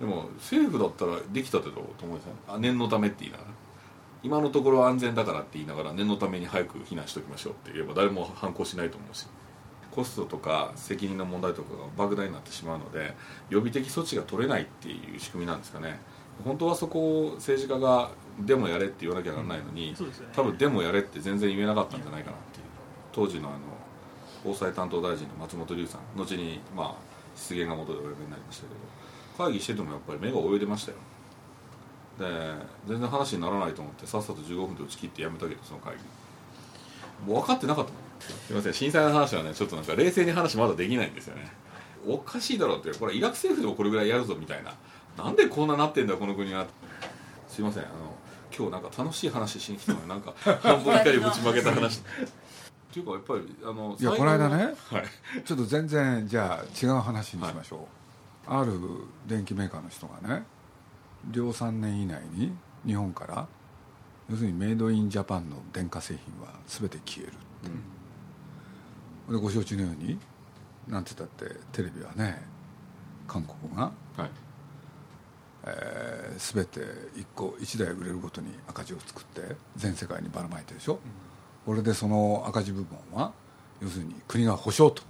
[0.00, 1.84] でも政府だったらできたってどう？
[1.98, 3.50] と思いまあ念のためって言いながら
[4.22, 9.26] 今のところは安全だからって言いながら念のために早く避難しておきましょうって言えば誰も反抗しないと思うし。
[9.90, 13.14] コストとか責任の問題とかが莫大になってしまうので
[13.50, 16.00] 予備的措置が取れないっていう仕組みなんですかね。
[16.42, 20.32] 本当はそこを政治家がでもやれって言わなきゃならないのに、そうですよね。
[20.34, 22.64] 多分でもやれって全然言えなかったんじゃないかなっていう。
[23.12, 23.58] 当時のあの
[24.44, 26.94] 防災担当大臣の松本龍さん後にまあ
[27.36, 28.68] 失言が元でお呼びになりましたけ
[29.38, 30.98] ど会議しててもやっぱり目が泳いでましたよ
[32.22, 32.54] で
[32.86, 36.02] 全然話にならないと思ってさっさと15分で打ち切ってやめたけどその会議。
[37.26, 38.02] もう分かってなかったもん。
[38.20, 41.50] すいません震災の話はねちょっとなんか冷静に話まだできないんですよね。
[42.06, 44.72] おかしいだろうってこれイラク政府でもこれぐらいやるぞみたいな。
[45.22, 46.66] なんでこんななってんだこの国は。
[47.48, 47.92] すいませんあの
[48.56, 51.98] 今日なんか楽しい話しに来たのになんか半分光ぶちまけた話。
[51.98, 52.02] っ
[52.92, 54.74] ていうかやっぱりあのいやこの間ねはい。
[55.44, 57.86] ちょっと全然じゃあ違う話にしましょ
[58.48, 58.72] う、ある
[59.26, 60.44] 電機メーカーの人がね
[61.30, 62.52] 両3年以内に
[62.84, 63.46] 日本から
[64.30, 67.36] 要するにメイドインジャパンの電化製品は全て消える
[69.34, 70.18] でご承知のように
[70.88, 72.42] なんて言ったってテレビはね
[73.28, 74.30] 韓国が、はい。
[75.64, 80.98] えー全て1個1台売れるごとに赤字を作って全世界にばらまいてるでしょ、
[81.66, 83.32] これでその赤字部分は
[83.80, 85.02] 要するに国が保証と。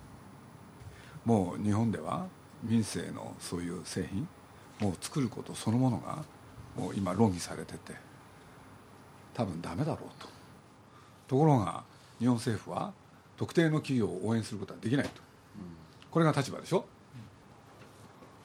[1.25, 2.27] もう日本では
[2.64, 4.29] 民生のそういう製品
[4.83, 6.25] もう作ることそのものが
[6.77, 7.95] もう今論議されてて
[9.33, 10.29] 多分ダメだろうと。
[11.29, 11.85] ところが
[12.18, 12.92] 日本政府は
[13.37, 15.23] 特定の企業を応援することはできないと。
[16.11, 16.85] これが立場でしょ。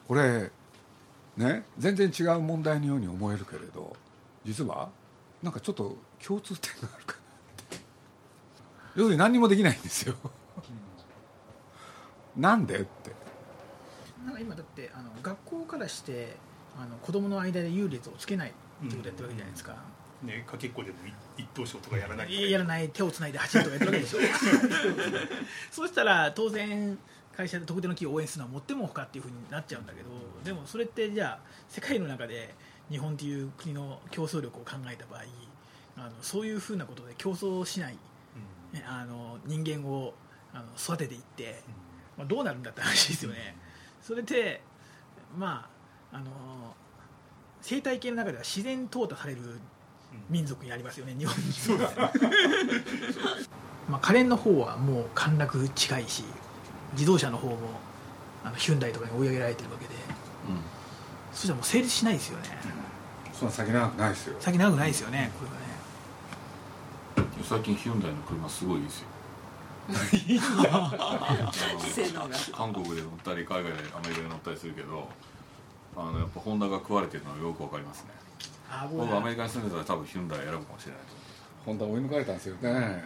[0.06, 0.50] これ
[1.36, 3.94] ね全然違う問題のように思えるけれど
[4.44, 4.88] 実は
[5.42, 7.76] なんかちょっと共通点があるかなって。
[8.96, 10.14] 要するに何にもできないんですよ。
[12.36, 13.27] なんでって。
[14.28, 16.36] なんか今だってあの学校からして
[16.78, 18.52] あの子供の間で優劣をつけないっ
[18.90, 19.72] てことやってるわけじゃないですか、
[20.22, 20.96] ねかけっこでも
[21.38, 22.30] 一等賞とかやらない。
[22.30, 24.18] いややらない手をつないで8とかやってるわけでしょ
[25.72, 26.98] そうしたら当然
[27.34, 30.08] 会社で特定の企業を応援するのはもってもほかっていうふうになっちゃうんだけど
[30.44, 32.52] でもそれってじゃあ世界の中で
[32.90, 35.22] 日本っていう国の競争力を考えた場合
[35.96, 37.94] あのそういうふうなことで競争しない、
[38.72, 40.12] ねあの人間を
[40.52, 41.62] あの育てていって、
[42.16, 43.56] まあ、どうなるんだって話ですよね。
[44.08, 44.62] それで
[45.36, 45.68] ま
[46.10, 46.30] ああの
[47.60, 49.40] 生態系の中では自然淘汰される
[50.30, 51.76] 民族にありますよね日本人。
[51.76, 52.10] は
[53.86, 56.24] まあ家電の方はもう陥落近いし
[56.94, 57.58] 自動車の方も
[58.42, 59.94] あのヒュンダイとかに追い上げられてるわけで。
[61.30, 62.48] そしたらもう成立しないですよね。
[63.34, 64.36] そんな先長くないですよ。
[64.40, 67.44] 先長くないですよねこれはね。
[67.44, 69.17] 最近ヒュンダイの車すごいいいですよ
[69.94, 70.38] 性
[72.12, 75.08] 能が韓国で乗ったり海外でアメリカで乗ったりするけど
[75.96, 78.10] あのやっぱホンダが食われてるのはよくわかりますね。
[78.70, 81.06] あ僕僕アメリカに住んでたら多分ヒュンダイ選ぶかもしれないと
[81.64, 83.02] ホンダ追い抜かれたんですよね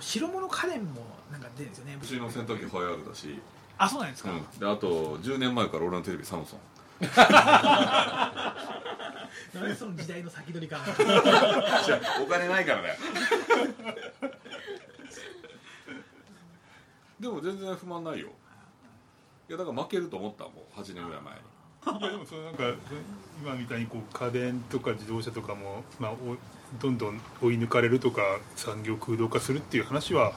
[0.00, 3.38] 白物家電もなんか出るんですよねうちの洗濯機ホイアールだし、
[3.78, 6.60] あそうなんですか、うん、であと10年前から俺のテレビサムソン。
[9.54, 10.80] なんでその時代の先取り感
[12.22, 12.94] お金ないからだよ
[17.20, 18.28] でも全然不満ないよ。
[19.48, 21.56] いやだから負けると思ったもん8年ぐらい前に。
[22.00, 22.64] いやでもそのなんか
[23.40, 26.36] 今みたいにこう家電とか自動車とかも、まあ、お
[26.80, 30.32] どんどん追い抜かれるとか産業空洞化するっていう話は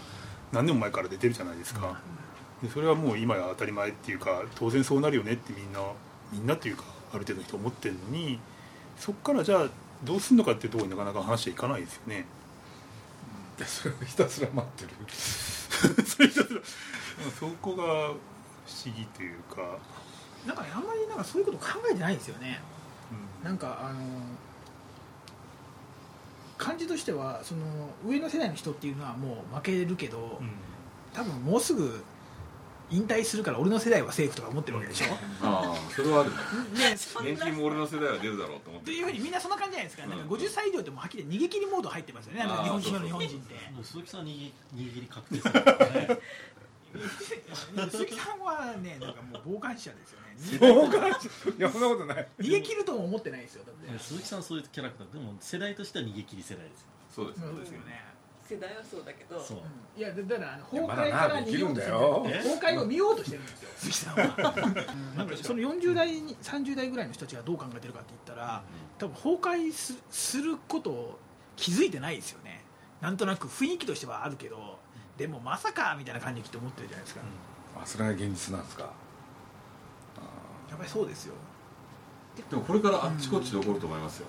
[0.51, 1.99] 何年も前から出てるじゃないですか、
[2.61, 5.79] でそれはもう今や当たり前っていうか当然そうなるよねってみんな
[6.31, 8.39] みんなっていうかある程度の人思ってるのに
[8.97, 9.69] そこからじゃあ
[10.03, 12.25] どうすんのかっていうところになかなか話していかないですよね
[13.59, 14.89] いやそれをひたすら待ってる。
[17.37, 18.17] そこが不思
[18.95, 19.77] 議というか、
[20.47, 22.61] なんかねあんまりなんかそういうこと考えてないんですよね。
[23.41, 23.45] うん。
[23.45, 23.99] なんかあの
[26.57, 27.65] 感じとしてはその
[28.05, 30.51] 上の世代の人っていうのはもう負けるけど、うん。
[31.13, 32.01] 多分もうすぐ
[32.91, 35.13] 引退するから俺の世代はセーフとか思ってるわけでしょ？
[35.43, 36.31] ああそれはある。
[36.31, 36.37] ね
[37.23, 40.19] で年金も俺の世代は出るだろうと思ってというふうにみんなそんな感じじゃないですか,、なん。
[40.19, 43.53] うんか50歳以上ってもうはっきり逃げ切りモード入ってますよね日本人の日本人って。
[43.71, 46.19] もう鈴木さんに握り確定するからね。
[47.91, 50.59] 鈴木さんはねなんかもう傍観者ですよね。
[50.59, 51.11] そうかい
[51.59, 52.27] やそんなことない。
[52.39, 53.99] 逃げ切るとも思ってないですよだって。
[54.03, 55.13] 鈴木さんそういうキャラクター。
[55.13, 56.87] でも世代としては逃げ切り世代ですよ。
[57.13, 58.03] そうですそうですよね
[58.49, 59.57] 世代はそうだけどそう。
[59.95, 61.69] いやだだからあの崩壊から逃げよ。
[61.69, 62.23] うとしてるよ。
[62.23, 63.69] 崩壊を見ようとしてるんですよ。
[63.77, 64.23] 鈴木さんは
[65.13, 65.17] うん。
[65.17, 68.63] なんかその40代に30代ぐらいの人たちがどう考えてるかって言ったら
[68.97, 71.19] 多分崩壊すすることを
[71.55, 72.63] 気づいてないですよね。
[73.01, 74.79] なんとなく雰囲気としてはあるけど
[75.17, 77.21] でもまさかみたいな感じできっと思ってるじゃないですか、
[77.81, 78.83] あそれが現実なんですか？
[80.69, 81.35] やっぱりそうですよ。
[82.49, 84.27] でもこれからあっちこっちで起こると思いますよ。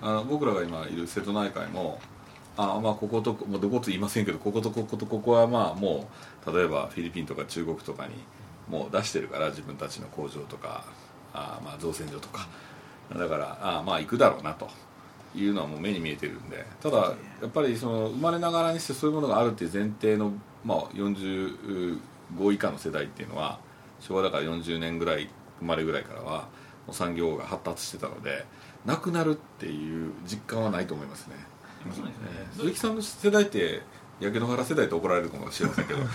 [0.00, 2.00] あの僕らが今いる瀬戸内海も
[2.56, 6.08] あまあここともうどこと言いませんけどこことこことここはまあも
[6.46, 8.14] う例えばフィリピンとか中国とかに
[8.68, 10.84] もう出してるから自分たちの工場とか
[11.32, 12.48] あまあ造船所とか。
[13.18, 14.68] だからあまあ行くだろうなと。
[15.34, 16.64] いうのはもう目に見えてるんで。
[16.82, 16.98] ただ
[17.40, 20.32] やっぱりその生まれながらにしてそういうものがあるっていう前提の、
[20.64, 21.98] まあ、45
[22.52, 23.58] 以下の世代っていうのは
[24.00, 26.48] 昭和だから40年ぐらい生まれぐらいからは
[26.90, 28.44] 産業が発達してたので
[28.84, 31.36] なくなるっていう実感はないと思いますね。
[31.90, 33.82] そうですねえー鈴木さんの世代って
[34.20, 36.06] 焼け野原世代と怒られるかもしれませんけどあの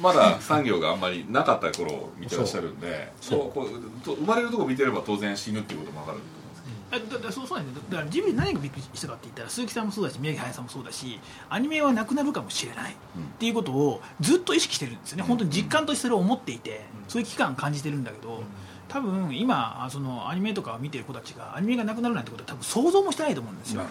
[0.00, 3.52] まだ産業があんまりなかった頃を見てらっしゃるんでそう。
[3.52, 7.82] こうと生まれるとこ見てれば当然死ぬっていうことも分かると思うんですけどあだだそうそうなんです。
[7.84, 12.94] よだからジブリ何がびっくりしたかって言ったら鈴木さんもそうだし宮城駿さんもそうだしアニメはなくなるかもしれないっ
[13.38, 15.24] ていうことをずっと意識してるんですよね。
[15.24, 18.42] 本当に実感としてそれを思っていてそういう期間を感じてるんだけど
[18.88, 23.82] 多分今あそのアニメとかを見てる子たちがアニメがなくなるなんてことは多分想像もしてないと思うんですよ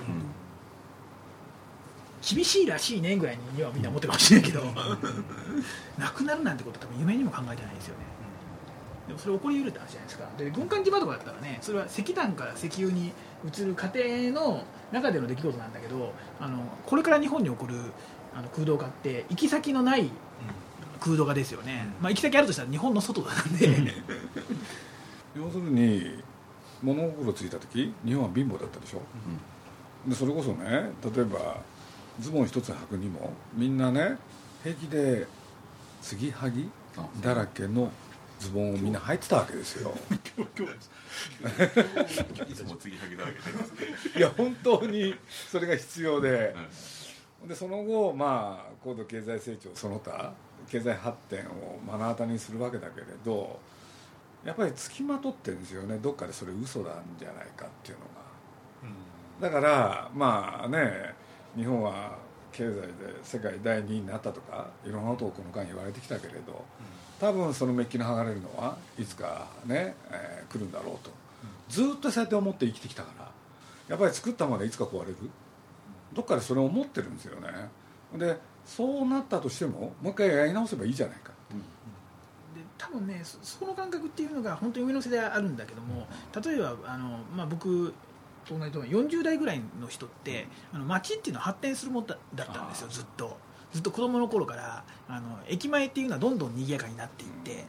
[2.22, 4.64] 厳しいらしいねぐらいにはみんな思ってるかもしれないけど
[5.98, 8.06] なくなるなんてことは多分夢にも考えてないですよね。
[9.08, 10.30] でもそれ起こりうるって話じゃないですか。
[10.38, 13.12] で軍艦島とかだったらねそれは石炭から石油に
[13.48, 14.00] 移る過程
[14.32, 17.76] の中での出来事なんだけどあのこれから日本に起こる
[18.36, 20.10] あの空洞化って行き先のない
[21.00, 23.68] 空洞化ですよね、まあ、行き先あるとしたら日本の外なんで。
[25.36, 26.22] 要するに
[26.84, 29.02] 物心ついた時日本は貧乏だったでしょ、
[30.06, 31.58] でそれこそね例えば
[32.22, 34.18] ズボン一つ履くにもみんなね
[34.64, 35.28] 平気で
[36.02, 36.70] 継ぎはぎ
[37.20, 37.92] だらけの
[38.40, 39.94] ズボンをみんな履いてたわけですよ。
[42.50, 43.32] いつも継ぎはぎだら
[44.14, 45.16] けいや本当に
[45.50, 46.56] それが必要で、
[47.48, 50.34] でその後まあ高度経済成長その他
[50.70, 53.60] 経済発展を目の当たりにするわけだけれど
[54.46, 55.98] やっぱりつきまとってるんですよね。
[55.98, 58.22] どっかでそれ嘘なんじゃないかっていうのが。
[59.40, 61.16] だからまあね
[61.56, 62.18] 日本は
[62.52, 62.88] 経済で
[63.24, 66.64] 世界第2位になったとかいろんなことをこの間言われてきたけれど
[67.20, 71.12] 多分そのメッキの剥がれるのはいつかね、えー来るんだろうと。
[71.70, 73.32] ずっとそうやって思って生きてきたから
[73.88, 75.16] やっぱり作ったものがいつか壊れる？
[76.14, 77.48] どっかでそれを思ってるんですよね。
[78.18, 81.32] でそうなったとしてももう一回やり直せばいいじゃないか。
[82.54, 86.06] で多分ねそその感覚っていうのが本当に上の世代あるんだけども
[86.44, 87.94] 例えばあの、まあ、僕
[88.46, 93.38] と同じと40代ぐらいの人ってあの街っていうのは発展するものだだったんですよずっと。
[93.74, 97.66] ずっと子供の頃からあの駅前っていうのはどんどん賑やかになっていって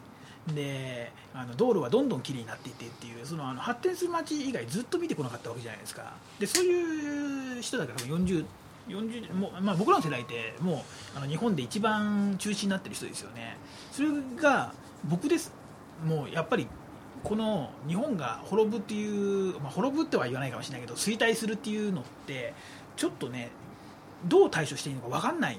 [0.52, 6.14] であの道路はどんどんきれいになっていってっていうそのあの発展する街以外ずっと見てこなかったわけじゃないですか。
[6.40, 8.44] でそういう人だから多分40
[8.88, 13.56] 40もう、まあ、僕らの世代ってもうあの日本で一番中心になってる人ですよね。
[13.92, 14.08] それ
[14.40, 15.52] が僕です。
[16.04, 16.66] もうやっぱり
[17.22, 22.52] この日本が滅ぶっていう、まあ、滅ぶっては言わないかもしれないけど衰退するっていうのって
[22.96, 23.50] ちょっとね
[24.26, 25.58] どう対処していいのか分かんない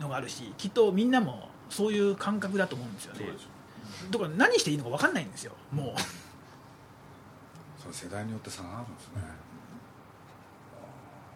[0.00, 3.20] のがあるしきっとみんなもそういう感覚だと思うんですよね。
[3.20, 3.48] そうでしょ
[4.10, 6.00] だから何していいのか分かんないんですよもう。
[7.80, 9.22] その世代によって差があるんですね、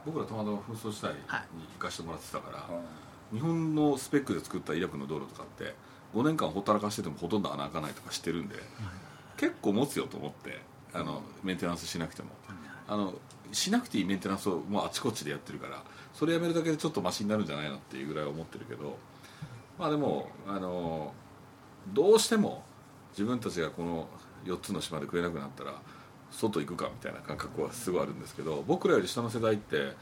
[0.05, 1.43] 僕らたまたま紛争時代にはい。
[1.79, 2.85] 行かしてもらってたから、うん
[3.33, 5.75] 日本のスペックで作ったイラクの道路とかって
[6.15, 8.55] 5年間ほったらかしててもほとんど穴開かないとかしてるんで、
[9.37, 10.61] 結構持つよと思って
[10.93, 12.31] あのメンテナンスしなくても、
[12.89, 13.15] あの
[13.53, 15.83] しなくていいメンテナンスをもうあちこちでやってるから
[16.15, 18.97] それやめるだけでちょっとマシになるんじゃないのっていうぐらい思ってるけど
[19.79, 21.13] まあでもあの
[21.93, 22.65] どうしても
[23.11, 24.09] 自分たちがこの
[24.45, 25.75] 4つの島で食えなくなったら
[26.31, 29.93] 外行くかみたいな感覚はすごいあるんですけど僕らより下の世代って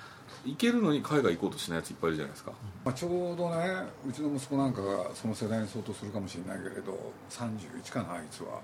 [0.44, 2.52] 行けるのに海外行こうとしないやついっぱいいるじゃないですか、
[2.84, 3.56] まあ、ちょうどね
[4.08, 8.60] うちの息子なんかがその世代に相当するかもしれないけれど31かなあいつは、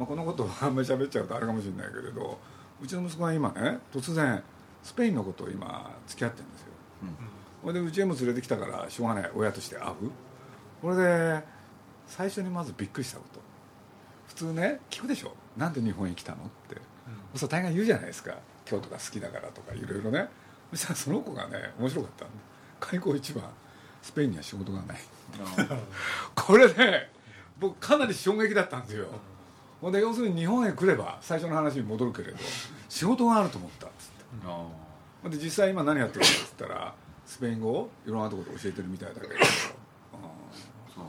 [0.00, 2.38] まあ、このことをあんまり喋っちゃうとあれかもしれないけれど
[2.82, 4.42] うちの息子が今ね突然
[4.82, 6.66] スペインのことを今付き合ってるんですよ。
[7.60, 9.94] それでうちへも連れてきたからしょうがない親として会う。
[10.80, 11.44] これで
[12.06, 13.40] 最初にまずびっくりしたこと。
[14.28, 15.34] 普通ね聞くでしょ？
[15.58, 16.80] なんで日本に来たのって、
[17.34, 18.34] そ大概言うじゃないですか。
[18.64, 20.30] 京都が好きだからとかいろいろね。
[20.70, 22.34] そしたらその子がね面白かったんで
[22.80, 23.44] 開口一番
[24.00, 24.98] スペインには仕事がない。
[26.34, 27.10] これね
[27.58, 29.06] 僕かなり衝撃だったんですよ、
[29.80, 32.38] ほんで要するに日本へ来れば最初の話に戻るけれど
[32.88, 34.24] 仕事があると思ったっつって。
[34.46, 34.66] あ
[35.22, 36.94] ほんで実際今何やってるかっつったら
[37.26, 39.38] スペイン語をいろんなところで教えてるみたいだけど、 うん
[40.94, 41.04] そう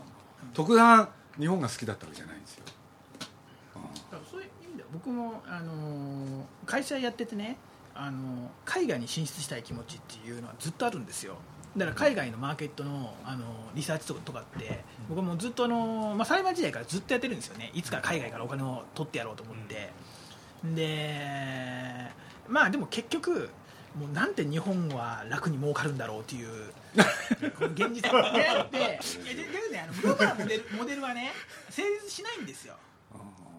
[0.54, 1.10] 特段
[1.40, 7.58] 日本が好きだったわけじゃないんですよ、だからそういう意味では僕も、あのー会社やっててね、
[7.96, 11.38] あのー海外に進出したい気持ちっていうのはずっとあるんですよ
[11.78, 17.72] だから海外のマーケットの、あのーリサーチとかとかって僕はもうずっと、あのーまあ、裁判時代からずっとやってるんですよね。
[17.74, 19.90] いつか海外からお金を取ってやろうと思って、
[20.76, 22.12] で
[22.50, 23.50] まあでも結局
[23.98, 26.50] もうなんて日本は楽に儲かるんだろうっていう
[27.74, 28.34] 現実が。
[28.34, 31.32] ねあっていやででもねあのグローバモデルモデルはね
[31.70, 32.76] 成立しないんですよ。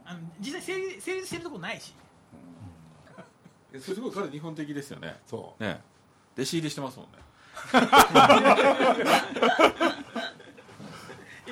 [0.04, 1.94] あの実際成立成立してるとこないし。
[3.72, 5.16] えそれすごい彼日本的ですよね。
[5.26, 5.80] そね。
[6.34, 7.12] 弟子入りしてますもんね。
[7.18, 7.31] え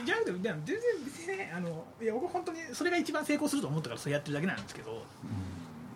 [0.05, 5.05] じゃなくてでも全然別にねあのいや僕本当にそれが一番成功すると思ったからそれやってるだけなんですけど、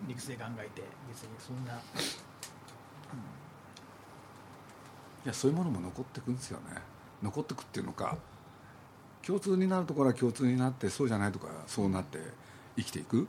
[0.07, 1.73] 理屈で考えて別にそんな。
[1.73, 1.75] い
[5.27, 6.75] やそういうものも残ってくんですよね。
[7.23, 8.17] 残ってくっていうのか
[9.25, 12.19] 共通になるところは共通になってそうじゃないところはそうなって
[12.77, 13.27] 生きていく。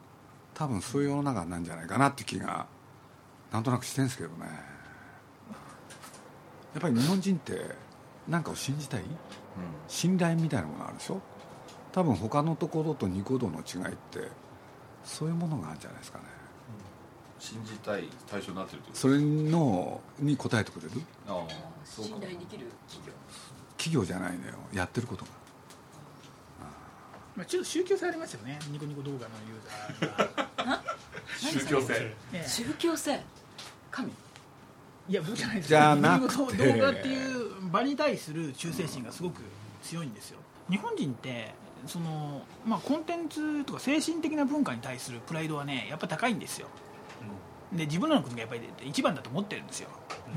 [0.52, 2.66] 多分そういう世の中なんじゃないかなって気が
[3.52, 4.46] なんとなくしてるんですけどね。
[4.46, 4.50] や
[6.78, 7.60] っぱり日本人って
[8.28, 9.02] 何かを信じたい？
[9.88, 11.20] 信頼みたいなものあるでしょ？
[11.92, 14.28] 多分他のところとニコ動の違いって
[15.04, 16.24] そういうものがあるんじゃないですかね。
[17.38, 20.90] 信じたい対象になってるってことそれのに応えてくれる？
[21.28, 21.52] ああ
[21.84, 23.12] そうか信頼できる企業
[23.78, 24.54] 企業じゃないのよ。
[24.72, 25.30] やってることが。
[27.36, 28.58] まあ、ちょっと宗教性ありますよね。
[28.70, 30.82] ニコニコ動画のユーザーが、
[31.38, 31.92] 宗教性。
[31.92, 32.48] ええ。
[32.48, 33.20] 宗教性。
[33.90, 34.10] 神？
[35.08, 35.68] いや僕じゃないです。
[35.68, 36.18] じゃな。
[36.18, 39.42] くて動画っていう場に対する忠誠心がすごく
[39.82, 40.38] 強いんですよ。
[40.68, 41.54] 日本人って
[41.86, 46.68] その、まあ、コンテンツとか精神的な文化に対するプライドはねやっぱ高いんですよ。
[47.72, 49.88] で自分らの国がやっぱり一番だと思ってるんですよ。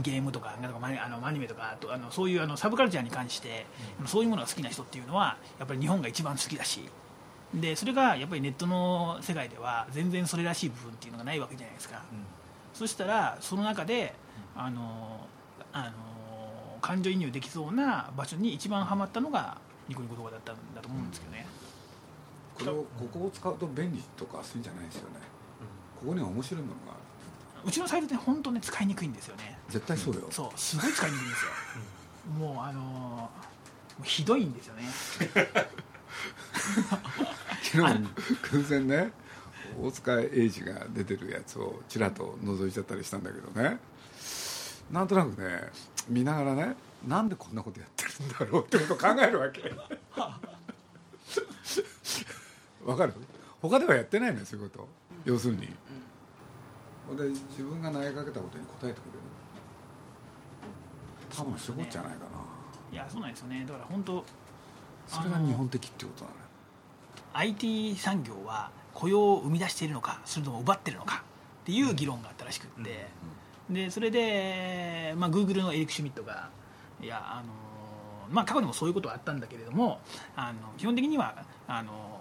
[0.01, 3.65] ゲームとかなんとかあのアニメとかあとあのそういうあのサブカルチャーに関して、
[4.05, 6.82] そういうものが好きな人っていうのはやっぱり日本が一番好きだし。
[7.53, 12.03] でそれがやっぱりネットの世界では全然それらしい部分っていうのがないわけじゃないですか、
[12.74, 14.13] そしたらその中で
[14.55, 15.27] あの
[15.71, 21.45] あの感情移入できそうな場所に一番ハマったのがニコニコ動画だったんだと思うんですけどね、
[22.57, 25.15] これをここを使うと便利とかそういうんじゃないですよね、
[25.99, 26.99] ここには面白いものがある。
[27.65, 29.57] うちのサイトって本当ね使いにくいんですよね。
[29.67, 30.59] 絶対そうよ、そう。
[30.59, 31.51] すごい使いにくいんですよ。
[32.39, 33.29] もうあの
[34.03, 34.83] ひどいんですよね。
[37.61, 38.07] 昨日
[38.51, 39.11] 偶然ね
[39.81, 43.77] 大塚英二が出てるやつをちらっと覗いちゃったりしたんだけどね
[44.91, 45.69] なんとなくね
[46.07, 46.75] 見ながらね
[47.07, 49.61] なんでこんなことやってるんだろうってことを考えるわけ。
[52.85, 53.13] わかる？
[53.61, 54.87] 他ではやってないのよそういうこと。
[55.25, 55.69] 要するに、で
[57.49, 59.19] 自分が投げかけたことに答えてくれる。
[61.35, 62.25] 多分そういじゃないかな、
[62.91, 63.65] いやそうなんですよね。
[63.67, 64.25] だから本当
[65.07, 66.37] それが日本的ってことだね。
[67.33, 71.23] IT 産業は雇用を生み出しているのかそれとも奪っているのか
[71.61, 73.07] っていう議論があったらしくって、
[73.70, 76.49] でそれで、まあ、Google のエリック・シュミットが
[77.01, 77.53] いやあの、
[78.32, 79.99] まあ、過去にもそういうことはあったんだけれども
[80.36, 82.20] あの基本的にはあの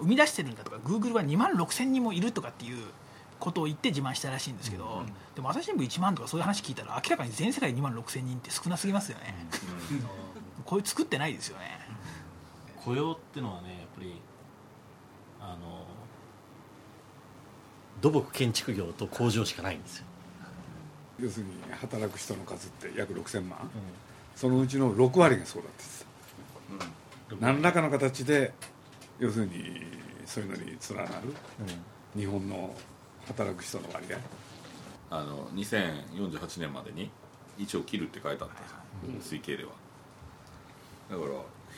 [0.00, 2.78] 生み出してるんだとか Google は2万6000人もいるとかっていう
[3.38, 5.04] ことを言って自慢したらしいんですけど、
[5.36, 9.46] でも朝日新聞1万とかそういう話聞いたら明らかに全世界2万6000人って少なすぎますよね、
[10.64, 11.78] こういう作ってないですよね、
[12.84, 14.20] 雇用ってのはねやっぱり
[15.40, 15.84] あの
[18.00, 20.06] 土木建築業と工場しかないんですよ、
[21.20, 23.70] 要するに働く人の数って約6000万、
[24.36, 25.84] そのうちの6割がそうだって
[26.70, 27.46] 言ってた。
[27.46, 28.52] 何らかの形で
[29.18, 29.82] 要するに
[30.26, 31.34] そういうのに連なる。
[32.16, 32.74] 日本の
[33.26, 34.18] 働く人の割合。
[35.10, 37.10] あの2048年までに
[37.58, 39.16] 1を切るって書いてあったん。
[39.16, 39.70] ですよ推計では。
[41.10, 41.28] だから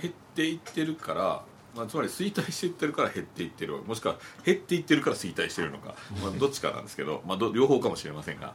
[0.03, 1.43] 減っていってるから、
[1.77, 3.79] まあ、つまり衰退していってるから減っていってる。
[3.83, 8.55] もしくは減っていってるから衰退してるのか、まあ、どっちかなんですけど、まあ、ど両方かもしれませんが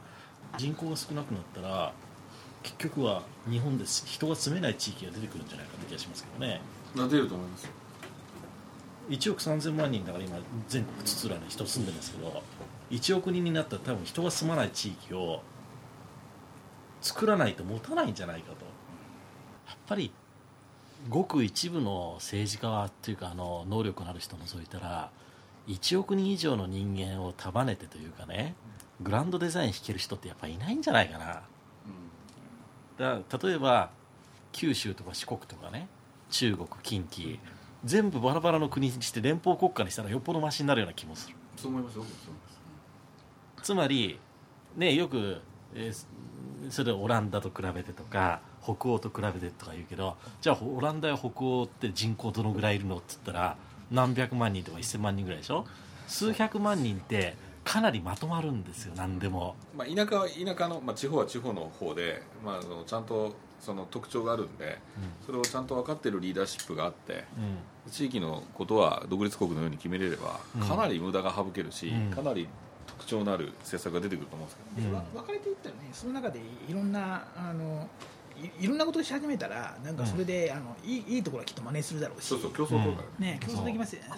[0.56, 1.92] 人口が少なくなったら
[2.62, 6.60] 結局は日本です人が住めない地域が出てくるんじゃないかって気がしますけどね。
[6.96, 7.70] な出ると思いますよ。
[9.08, 10.38] 1億3000万人だから今
[10.68, 12.42] 全国津々浦々人住んでますけど
[12.90, 15.42] 1億人になったら多分人が住まない地域を
[17.00, 18.64] 作らないと持たないんじゃないかと。
[19.68, 20.12] やっぱり
[21.08, 25.10] ごく一部の政治家っていうかあの能力のある人を除いたら
[25.68, 28.54] 1億人以上の人間を束ねてというかね
[29.02, 31.26] グランドデザイン弾ける人ってやっぱいないんじゃないかな。
[31.26, 31.42] だ
[33.22, 33.90] から例えば
[34.52, 35.86] 九州とか四国とかね
[36.30, 37.38] 中国近畿
[37.84, 41.36] 全部バラバラの国にして連邦国家にしたらよっぽどマシになるような気もする。
[41.56, 42.04] そう思いますよ
[43.62, 44.18] つまり
[44.76, 45.40] ねよく、
[45.74, 46.06] えー
[46.70, 53.56] それオランダと比べてとか北欧と比べてとか言うけどじゃあオランダや北欧って人口どのぐらいいるのって言ったら
[53.92, 55.64] 何百万人とか1000万人ぐらいでしょ？
[56.08, 57.36] 数百万人って
[57.66, 59.56] かなりまとまるんですよ何でも。
[59.76, 64.78] まあ、田舎は田舎の、まあ、地方は地方の方で、まあ、そのちゃんとその特徴があるんで、
[65.26, 67.24] それをちゃんと分かっているリーダーシップがあって
[67.84, 67.90] うん。
[67.90, 70.62] 地域のことは独立国のように決めれればうん。
[70.62, 72.10] かなり無駄が省けるし、うん。
[72.12, 72.46] かなり
[72.86, 74.94] 特徴のある政策が出てくると思うんですけど、うん。
[74.94, 75.88] わ分かれていったらね。
[75.92, 76.38] その中で
[76.68, 77.88] いろんなあの
[78.60, 82.26] いいろんなことをし始めたらなんかそれで、あのいいいいところはきっと真似するだろうし。
[82.26, 83.40] そうそう競争とか、ね。
[83.42, 84.08] 競争できますよね。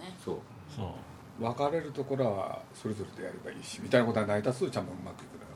[0.00, 0.14] ね。
[0.22, 0.38] そう。
[0.76, 0.86] そう
[1.40, 5.52] 分かれるところはそれぞれでやればいいしみたいなことが成り立つとちゃんとうまくいくだろ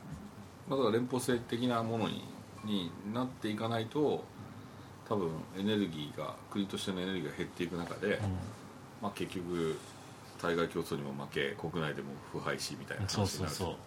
[0.69, 2.23] まあ、だから連邦制的なものに
[2.65, 4.23] になっていかないと
[5.07, 8.19] 多分エネルギーが国としてのエネルギーが減っていく中で、
[9.01, 9.77] まあ、結局
[10.41, 13.69] 対外競争にも負け国内でも腐敗しみたいな話になるそうそうそう。
[13.69, 13.77] やっ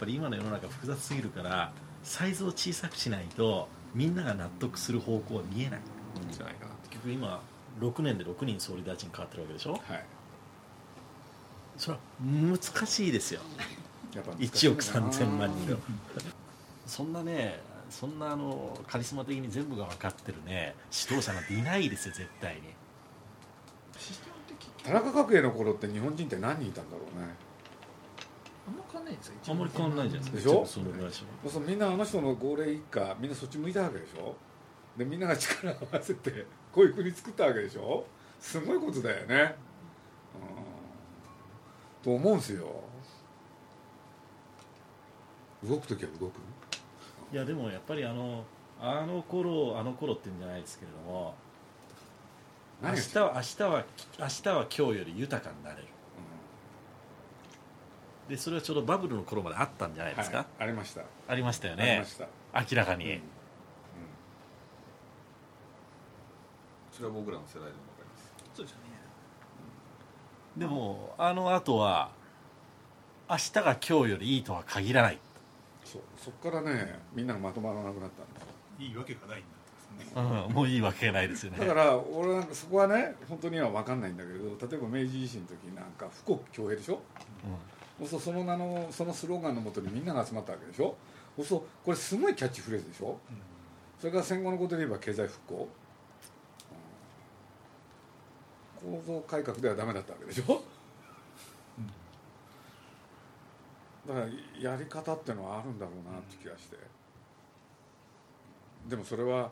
[0.00, 1.72] ぱり今の世の中複雑すぎるから
[2.02, 5.80] サイズを小さくしないとみんなが納得する方向は見えない。
[5.80, 5.82] ん。
[6.30, 7.40] じゃないかな結局今
[7.80, 9.70] 6年で6人総理大臣変わってるわけでしょ？
[9.70, 10.04] うはい
[11.78, 13.40] それは難しいですよ。
[14.14, 15.78] やっぱ難しい1億んだな3000万人
[16.86, 22.62] そんなねそんなあのカリスマ的に全部が分かってるね指導者なんていないですよ絶対に。
[24.82, 27.34] 田中角栄の頃って日本人って何人いたんだろうね。
[28.66, 29.34] あんま変わんないですよ。
[29.48, 34.34] あんまり変わんないじゃないですかでしょそのぐらそうみんなあの人の号令一家みんなそっち向いたわけでしょ？
[34.96, 38.04] でみんなが力を合わせてこういう国作ったわけでしょ？
[38.40, 39.54] すごいことだよね。
[39.62, 39.67] うん
[42.08, 42.66] と思うんですよ。
[45.62, 46.38] 動く時は動く？
[47.30, 48.44] いやでもやっぱりあの
[48.80, 51.34] あの頃あの頃って言うんじゃないですけれども
[52.82, 53.84] 明日は明日は
[54.18, 55.88] 明日は今日より豊かになれる。
[58.30, 63.22] でそれはちょうどバブルの頃まであったんじゃないですか、はい、ありました、ありましたよありねました、明らかに、うん。
[66.92, 68.84] それは僕らの世代でも分かりますそうですよね
[70.58, 72.10] でもあの後は
[73.30, 75.18] 明日が今日よりいいとは限らない、
[75.84, 78.46] そうそこからねみんながまとまらなくなったんです
[78.80, 79.48] いいわけがないんだって。
[79.98, 81.58] ですねうん、もういいわけがないですよね。
[81.58, 87.00] だから俺なんかそこはね本当には分かんないんだけれど例えば明治維新の時なんか富国強兵でしょ？
[88.00, 90.94] そうするとその名のそのスローガンのもとにみんなが集まったわけでしょ？
[91.36, 93.16] そうするとこれすごいキャッチフレーズでしょ？
[93.98, 95.68] それから戦後のことで言えば経済復興
[98.77, 100.62] うん構造改革ではダメだったわけでしょ？
[104.06, 104.26] だから
[104.60, 106.76] やり方っていうのはあるんだろうなって気がして。
[108.88, 109.50] でもそれは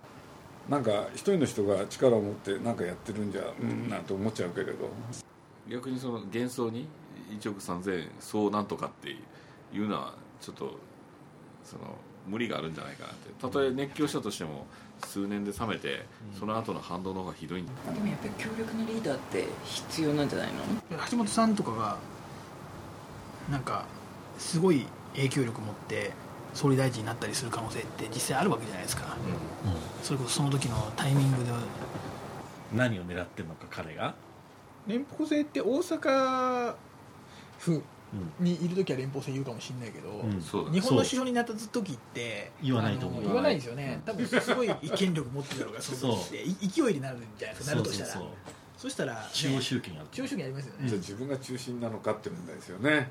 [0.68, 4.88] なんか一人の人が力を持って何かやってるんじゃうんなんて思っちゃうけれど。
[5.68, 6.88] 逆にその幻想に
[7.40, 10.78] 1億3000そうなんとかっていうのはちょっと
[11.64, 11.82] その
[12.26, 13.30] 無理があるんじゃないかなって。
[13.40, 14.66] たとえ熱狂したとしても
[15.06, 16.04] 数年で冷めて
[16.38, 17.72] その後の反動の方がひどいんだ。
[17.92, 20.54] でもやっぱり強力なリーダーって必要なんじゃないの？
[21.10, 21.96] 橋本さんとかが
[23.50, 23.86] なんか
[24.38, 26.12] すごい影響力持って
[26.52, 29.16] 総理大臣になったりする可能性って実際あるわけじゃないですか、
[30.02, 31.50] それこそその時のタイミングで。
[32.74, 34.14] 何を狙ってるのか彼が、
[34.86, 36.74] 連邦制って大阪
[37.58, 37.82] 府うん
[38.40, 40.72] にいる時は連邦制言うかもしれないけど、うん。
[40.72, 43.22] 日本の首相になった時って言わないと思う。
[43.22, 44.00] 言わないですよね。
[44.04, 45.74] 多分すごい権力持ってるだろう。
[45.74, 48.10] がその時ってい勢いになるんじゃないですかなるとしたら。
[48.12, 48.28] そうそ
[48.82, 48.90] そう。
[48.90, 53.10] したら、ね、中央集権がある中央主義ありますよね、じゃあ自分が中心なのかって問題ですよね。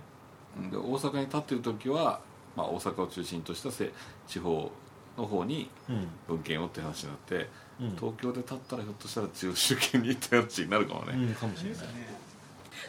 [0.58, 0.72] うん。
[0.72, 2.22] で大阪に立ってる時は、
[2.56, 3.92] まあ、大阪を中心としたせ
[4.28, 4.72] 地方
[5.18, 6.08] の方にうん。
[6.28, 7.50] 文献をって話になって
[7.80, 7.96] うん。
[7.96, 11.74] 東京で立ったらひょっとしたら中央集権にって話になるかもね、うんかもしれない。
[11.74, 12.25] ですよね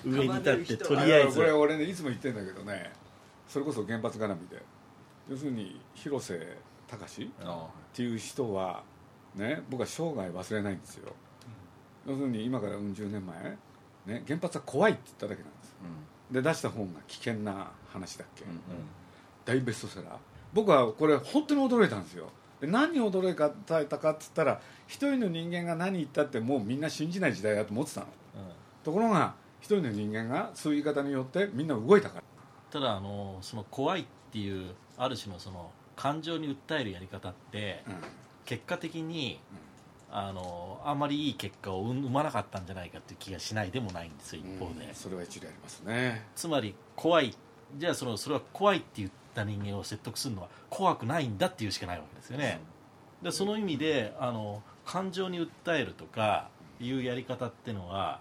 [0.07, 1.37] 上に立ってととりあえず。
[1.39, 2.93] これ俺ねいつも言ってんだけどね
[3.49, 4.63] それこそ原発絡みで。
[5.29, 8.83] 要するに広瀬隆っあていう人は
[9.35, 11.13] ね僕は生涯忘れないんですよ、
[12.07, 13.37] 要するに今からうん十年前、
[14.07, 15.77] ね、原発は怖いって言っただけなんです。
[16.31, 18.57] うで出した本が危険な話だっけ、んうん。
[19.45, 20.09] 大ベストセラー。
[20.53, 22.31] 僕はこれ本当に驚いたんですよ。
[22.61, 23.35] で何に驚い
[23.87, 28.07] たかっつったら一人の人間が何言ったってもうみんな信じない時代だと思ってたの。
[28.85, 32.23] ところが一人の人間がそういう言い方によってみんな動いたから。
[32.71, 37.95] ただあのその怖いっていうある種のその感情に訴えるやり方ってうん。
[38.45, 39.41] 結果的に
[40.11, 46.25] あのあんまりいい結果を生まなかったんじゃないかっていう気がしないでもないんですよ一方で、うんそれは一理ありますね。
[46.35, 47.35] つまり怖い
[47.77, 52.61] じゃあそのそれは怖いって言った人間を説得するのは怖くないんだっていうしかないわけですよね、
[53.23, 56.49] でその意味であの感情に訴えるとか
[56.81, 58.21] いうやり方っていうのは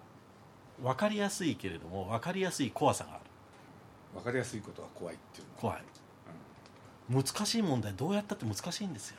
[0.83, 3.21] 分かりやすいけれども分かりやすい怖さがある。
[4.15, 5.47] 分かりやすいことは怖いっていう。
[5.47, 5.83] の怖い、
[7.09, 9.17] 難しい問題どうやったって難しいんですよ。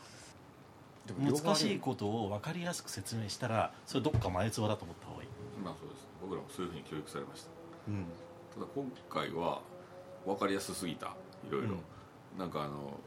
[1.18, 5.28] 難しいことを分かりやすく説明したらそれどっか前つばだと思った方がいい、
[5.64, 6.06] まあそうです。
[6.20, 7.48] 僕らもそういうふうに教育されました。
[7.88, 8.04] うん。
[8.54, 9.60] ただ今回は
[10.24, 11.06] 分かりやすすぎた。
[11.06, 11.76] いろいろ、
[12.38, 12.98] なんかあの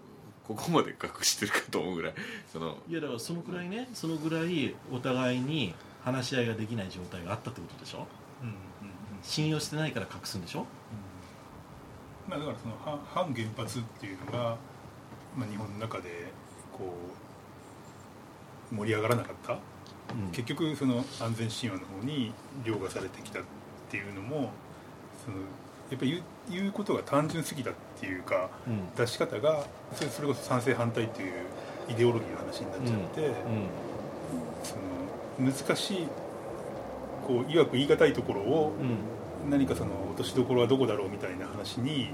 [0.47, 2.13] ここまで隠してるかと思うぐらい
[2.51, 7.97] そのいやだからそのくらいねそのぐらいお互いに話し合いができない状態があったってことでしょ？
[7.97, 8.28] うんうんうん
[9.21, 10.65] 信用してないから隠すんでしょ？
[12.27, 14.57] まあ、だからその反反原発っていうのが、
[15.35, 16.31] まあ、日本の中で
[16.71, 16.93] こ
[18.71, 19.55] う盛り上がらなかった、う
[20.29, 20.31] ん。
[20.31, 22.33] 結局その安全神話の方に
[22.63, 23.43] 凌駕されてきたっ
[23.89, 24.51] ていうのも
[25.25, 25.37] その
[25.89, 28.93] やっぱり言う言うことが単純すぎたっていうかうん。
[28.95, 31.33] 出し方がそれそれこそ賛成反対っていう
[31.89, 33.33] イデオロギーの話になっちゃって、う
[34.63, 34.75] そ
[35.41, 36.07] の難しい
[37.29, 39.51] こういわく言い難いところをんうん。
[39.51, 42.09] 何かその落としどころはどこだろうみたいな話に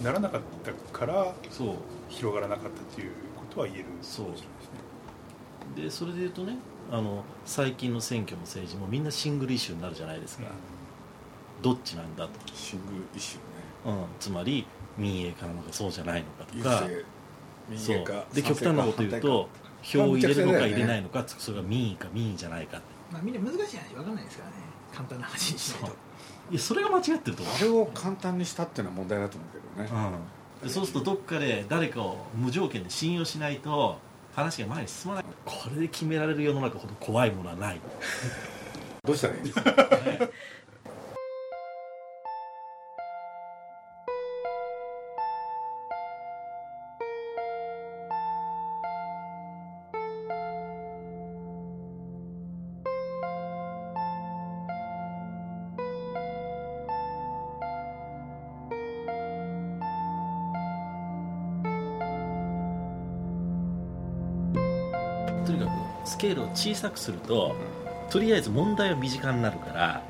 [0.00, 0.04] ん。
[0.04, 1.74] ならなかったからそう。
[2.08, 4.46] 広がらなかったっていうことは言えるかもしれないです
[5.76, 5.84] ね。
[5.84, 6.56] でそれで言うとね
[6.90, 10.44] あの最近の選挙の政治もみんなシングルイシューになるじゃないですか、
[11.62, 14.00] どっちなんだと、シングルイシューね。
[14.00, 17.04] うん、つまり民営化なのかそうじゃないのかと優か勢
[17.68, 19.48] 民そう営化で極端なこと言うと
[19.82, 24.56] 票を入れるのか入れないのかそれが民意か民意じゃないかってまあ、みんな難しい話分かんないですからね。
[24.92, 25.96] 簡単な話にしないと。
[26.50, 27.54] いやそれが間違ってると思う。
[27.54, 30.18] あれを簡単にしたっていうのは問題だと思うけどね。
[30.64, 33.98] でそうするとどっかで誰かを無条件で信用しないと
[34.34, 35.24] 話が前に進まない。
[35.44, 37.80] これで決められる世の中ほど怖いものはない。
[39.04, 39.42] どうしたらいい
[65.44, 67.54] とにかくスケールを小さくすると
[68.10, 70.02] とりあえず問題は身近になるから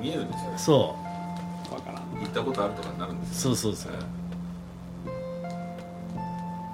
[0.00, 0.58] 見えるんですよね。
[0.58, 0.96] そ
[1.72, 2.02] わからん。
[2.20, 3.54] 行ったことあるとかになるんでうすよ。
[3.54, 3.98] そうそうそう。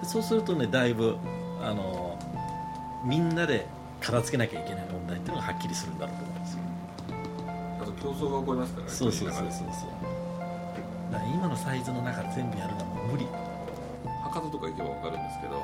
[0.01, 1.17] でそうするとねだいぶ
[1.63, 2.19] あの
[3.05, 3.67] みんなで
[4.01, 6.59] 片付けなきゃいけない問題っていうのがはっきりするんだろうと思うんですよ。
[7.83, 9.49] あと競争が起こりますからねそうそうそうそう。
[11.13, 13.27] だから今のサイズの中で全部やるのはもう無理。
[14.25, 15.61] 博多とか行けば分かるんですけど、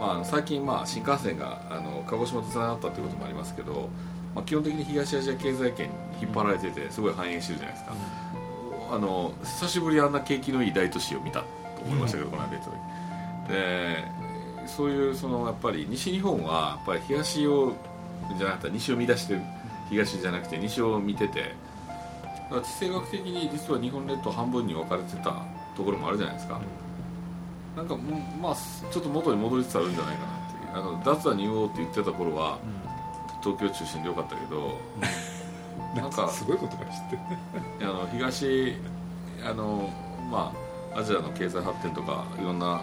[0.00, 3.88] まあ最近、まあ、新幹線があの鹿児島とつながったということもありますけど、
[4.34, 7.94] まあ、基本的に東アジア経済圏に引っ張られててすごい繁栄してるじゃないですか、
[8.92, 11.46] あの久しぶりにあんな景気のいい大都市を見たと
[11.84, 12.76] 思いましたけど、この間行った時。
[13.48, 14.04] で
[14.66, 17.72] そういうそのやっぱり西日本はやっぱり東を
[18.36, 19.40] じゃなくて西を見出してる
[19.88, 21.54] 東じゃなくて西を見てて
[22.50, 25.42] 地政学的に実は日本列島半分に分かれてた
[25.74, 26.60] ところもあるじゃないですか、
[27.78, 28.56] なんかもうまあ
[28.90, 30.76] ちょっと元に戻りつつあるんじゃないかなっていう。
[30.76, 32.58] あの脱は入王って言ってた頃は、
[33.40, 34.80] 東京中心でよかったけど、
[35.94, 37.38] なんかすごいことが知ってるね
[37.82, 38.74] あの東
[39.48, 39.90] あの
[40.28, 40.52] ま
[40.92, 42.82] あアジアの経済発展とかいろんな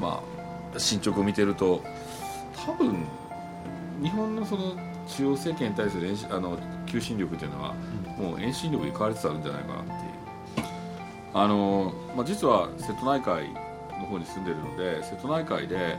[0.00, 0.22] ま
[0.74, 1.82] あ進捗を見てると
[2.66, 3.06] 多分
[4.02, 4.74] 日本のその
[5.06, 7.74] 中央政権に対するあの求心力っていうのは、
[8.16, 9.98] もう遠心力に変わりつつあるんじゃないかなっていう。
[11.34, 13.71] あの、まあ、実は瀬戸内海
[14.02, 15.96] の方に住んでるので瀬戸内海で、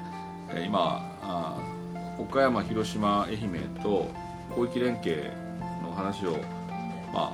[0.49, 1.57] え今あ
[2.19, 4.07] 岡山広島愛媛と
[4.53, 5.31] 広域連携
[5.81, 6.37] の話を
[7.13, 7.33] ま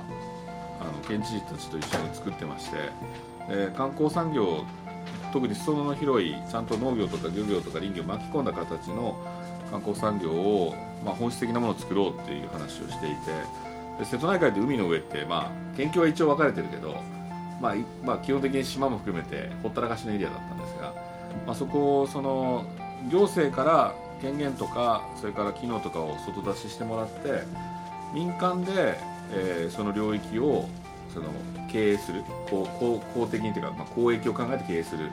[0.80, 2.76] あの県知事たちと一緒に作ってまして、
[3.48, 4.64] で観光産業
[5.32, 9.16] 特に裾野の広いちゃんと農業とか漁業とか林業を巻き込んだ形の
[9.70, 13.16] 観光産業を、まあ、本質的なものを作ろうっていう話をしていて
[13.98, 16.96] で瀬戸内海って海の上って、まあ、県境は一応分かれてるけど、
[17.60, 20.94] まあまあ、基本的に島も含めてほったらかしのエリアだったんですが、
[21.46, 22.64] まあ、そこをその
[23.10, 27.42] 行政から権限とかそれから機能とかを外出ししてもらって
[28.14, 28.98] 民間で、
[29.32, 30.68] えーその領域を
[31.12, 31.26] その
[31.70, 35.10] 経営する公公公的にというか、まあ、公益を考えて経営する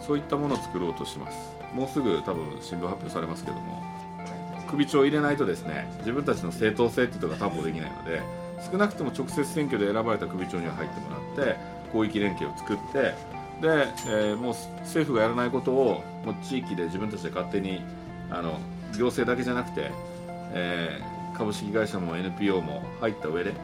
[0.00, 1.60] そういったものを作ろうとします。
[1.74, 3.82] もうすぐ多分新聞発表されますけども
[4.70, 8.20] 首長を入れないとですね自分たちの正当性っていうのが担保できないので
[8.70, 11.56] 少なくとも直接選挙で選ばれた首長には入ってもらって
[11.92, 13.14] 広域連携を作って
[13.60, 17.82] で、えーもう政府がやらないことをもう地域で自分たちで勝手に
[18.30, 18.58] あの
[18.96, 19.90] 行政だけじゃなくて、
[20.52, 23.54] えー株式会社も NPO も入った上で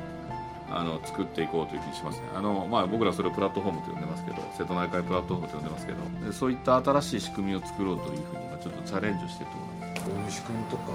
[0.70, 2.24] あの作っていこうという気にしますね。
[2.34, 10.06] あの、まあ、僕らそれをプラットフォームと呼んでますけど瀬戸内海プラットフォームと呼んでますけどそういった新しい仕組みを作ろうというふうに今ちょっとチャレンジをしてると思います。
[10.06, 10.92] 大西君とか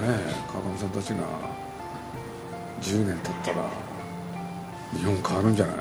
[0.00, 0.18] ね
[0.50, 1.67] 川上さんたちが
[2.80, 3.68] 10年経ったら
[4.96, 5.76] 日本変わるんじゃない？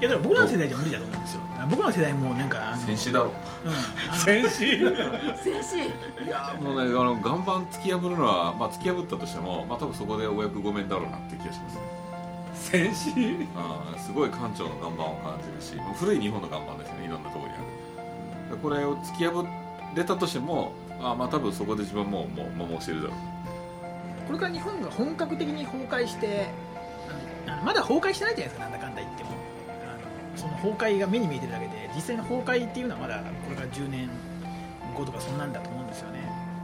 [0.00, 1.40] いやだから僕らの世代じゃ無理だと思うんですよ。
[1.70, 3.30] 僕らの世代もなんか戦士だろ。
[3.64, 4.18] うん。
[4.18, 4.80] 先進
[5.36, 5.78] 先生
[6.24, 11.82] いやもうねあの岩盤突き破るのは、まあ、突き破ったとしても、まあ、多分そこでお役御免だろうなって気がしますね。
[12.54, 18.56] 先進あーすごい艦長の岩盤を感じるし古い日本の岩盤ですよねいろんなところにある。
[18.56, 19.46] これを突き破
[19.94, 23.16] れたとしてもあーまあ多分そこで自分はもうもう摩耗してるだろう
[24.26, 26.48] これから日本が本格的に崩壊して
[27.64, 29.30] まだ崩壊してないじゃないですかなんだかんだ言っても。
[29.30, 34.08] あのその崩壊が目に見えてるだけで実際の崩壊っていうのはまだこれから10年
[34.96, 36.20] 後とかそんなんだと思うんですよね。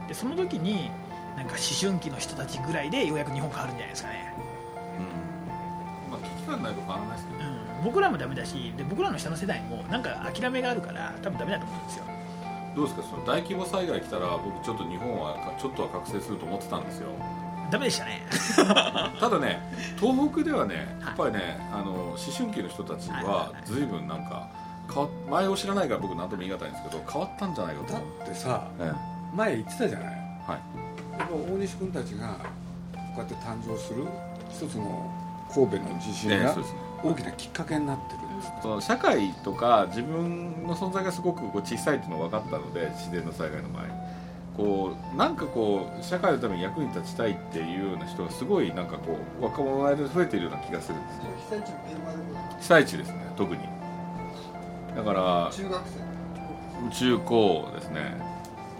[0.07, 0.89] でその時に
[1.37, 4.33] なんか思春期の人たちぐらいでようやく日本変わるんじゃないですかね、
[6.07, 6.11] うん。
[6.11, 7.39] まあ危機感ないと変わらないですけど。
[7.39, 12.03] うん、僕らもダメだしで僕らの下の世代もなんか諦めがあるから多分ダメだと思うんですよ。
[12.75, 13.03] どうですか？
[13.03, 17.09] その大規模災害来たら僕ちょっと日本はちょっとは覚醒すると思ってたんですよ
[17.71, 18.25] ダメでしたね。
[19.19, 19.61] ただね
[19.99, 20.85] 東北ではねはい。
[21.07, 24.47] やっぱりねあの思春期の人たちは随分なんか
[24.93, 27.93] 変わ前を知らないから僕何とも言い難いんですけど変わったんじゃないかと。
[27.93, 28.91] だ思う、ってさえ
[29.35, 30.07] 前言ってたじゃない。
[30.47, 30.59] えはい。
[31.19, 32.35] やっぱ大西君たちがこ
[33.17, 34.05] うやって誕生する
[34.49, 35.11] 一つの
[35.53, 36.79] 神戸の地震がええそうですね。
[37.03, 38.51] 大きなきっかけになってるんです。
[38.61, 43.89] その社会とか自分の存在がすごくこう小さいっていうのが分かったので自然の災害の前に
[44.59, 51.23] こうなんかこう社会のために役に立ちたいっていうような人がすごいなんかこう若者の間で増えているような気がするんですね
[52.59, 53.61] 被災地ですね特に
[54.97, 58.29] だから中学生中高ですね。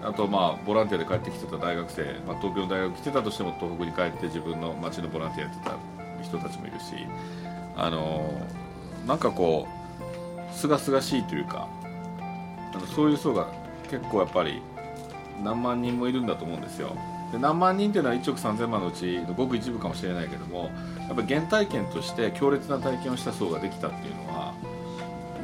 [0.02, 5.76] あとまあボランティアで帰ってきてた大学生、まあ、東京の大学来てたとしても東北に帰って自分の町のボランティアやってた
[6.24, 7.06] 人たちもいるし
[7.76, 8.32] あの
[9.06, 9.68] なんかこ
[10.50, 11.68] うすがすがしいというか
[12.96, 13.48] そういう層が
[13.90, 14.62] 結構やっぱり
[15.44, 16.96] 何万人もいるんだと思うんですよ。
[17.32, 20.72] で何万人っていうのは1億3000万のうちのごく一部かもしれないけども
[21.08, 24.54] やっぱり原体験として強烈な体験をした層ができたっていうのは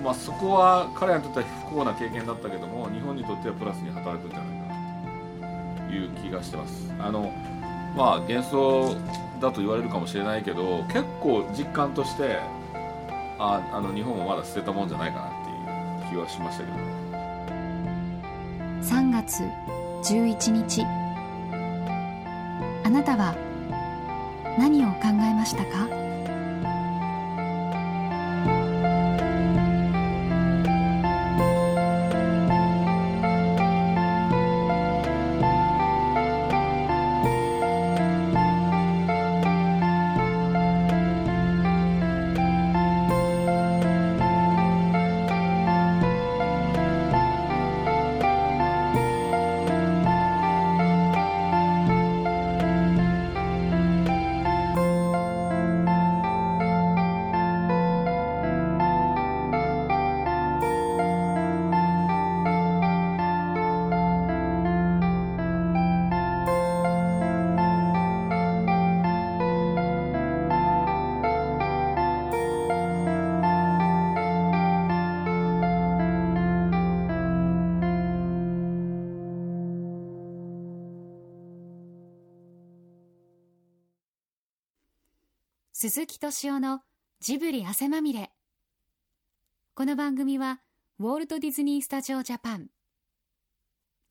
[0.05, 6.93] まあ、そこは彼らにとっては不幸な経験だったけども日本にとってはプラスに働くんじゃないかという気がしてます。
[6.99, 7.33] あの
[7.97, 8.95] まあ幻想
[9.41, 12.37] だと言われるかもしれないけど結構実感として
[13.39, 15.31] ああの日本もまだ捨てたもんじゃないかなっ
[16.03, 16.77] ていう気はしましたけど。
[18.83, 19.41] 3月
[20.06, 20.84] 11日。
[22.84, 23.36] あなたは
[24.60, 26.05] 何を考えましたか？
[85.78, 86.80] 鈴木敏夫の
[87.19, 88.32] ジブリ汗まみれ。
[89.73, 90.61] この番組は
[90.99, 92.67] ウォルト・ディズニー・スタジオ・ジャパン。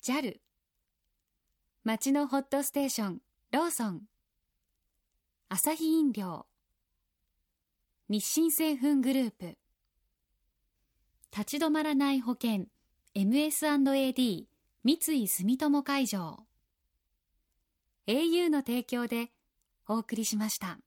[0.03, 0.41] JAL
[1.83, 4.03] 街のホットステーションローソン。
[5.49, 6.45] アサヒ飲料。
[8.11, 9.57] 日清製粉グループ。
[11.35, 12.67] 立ち止まらない保険
[13.15, 14.45] MS&AD
[14.85, 16.45] 三井住友海上。
[18.07, 19.31] au の提供で
[19.89, 20.79] お送りしました。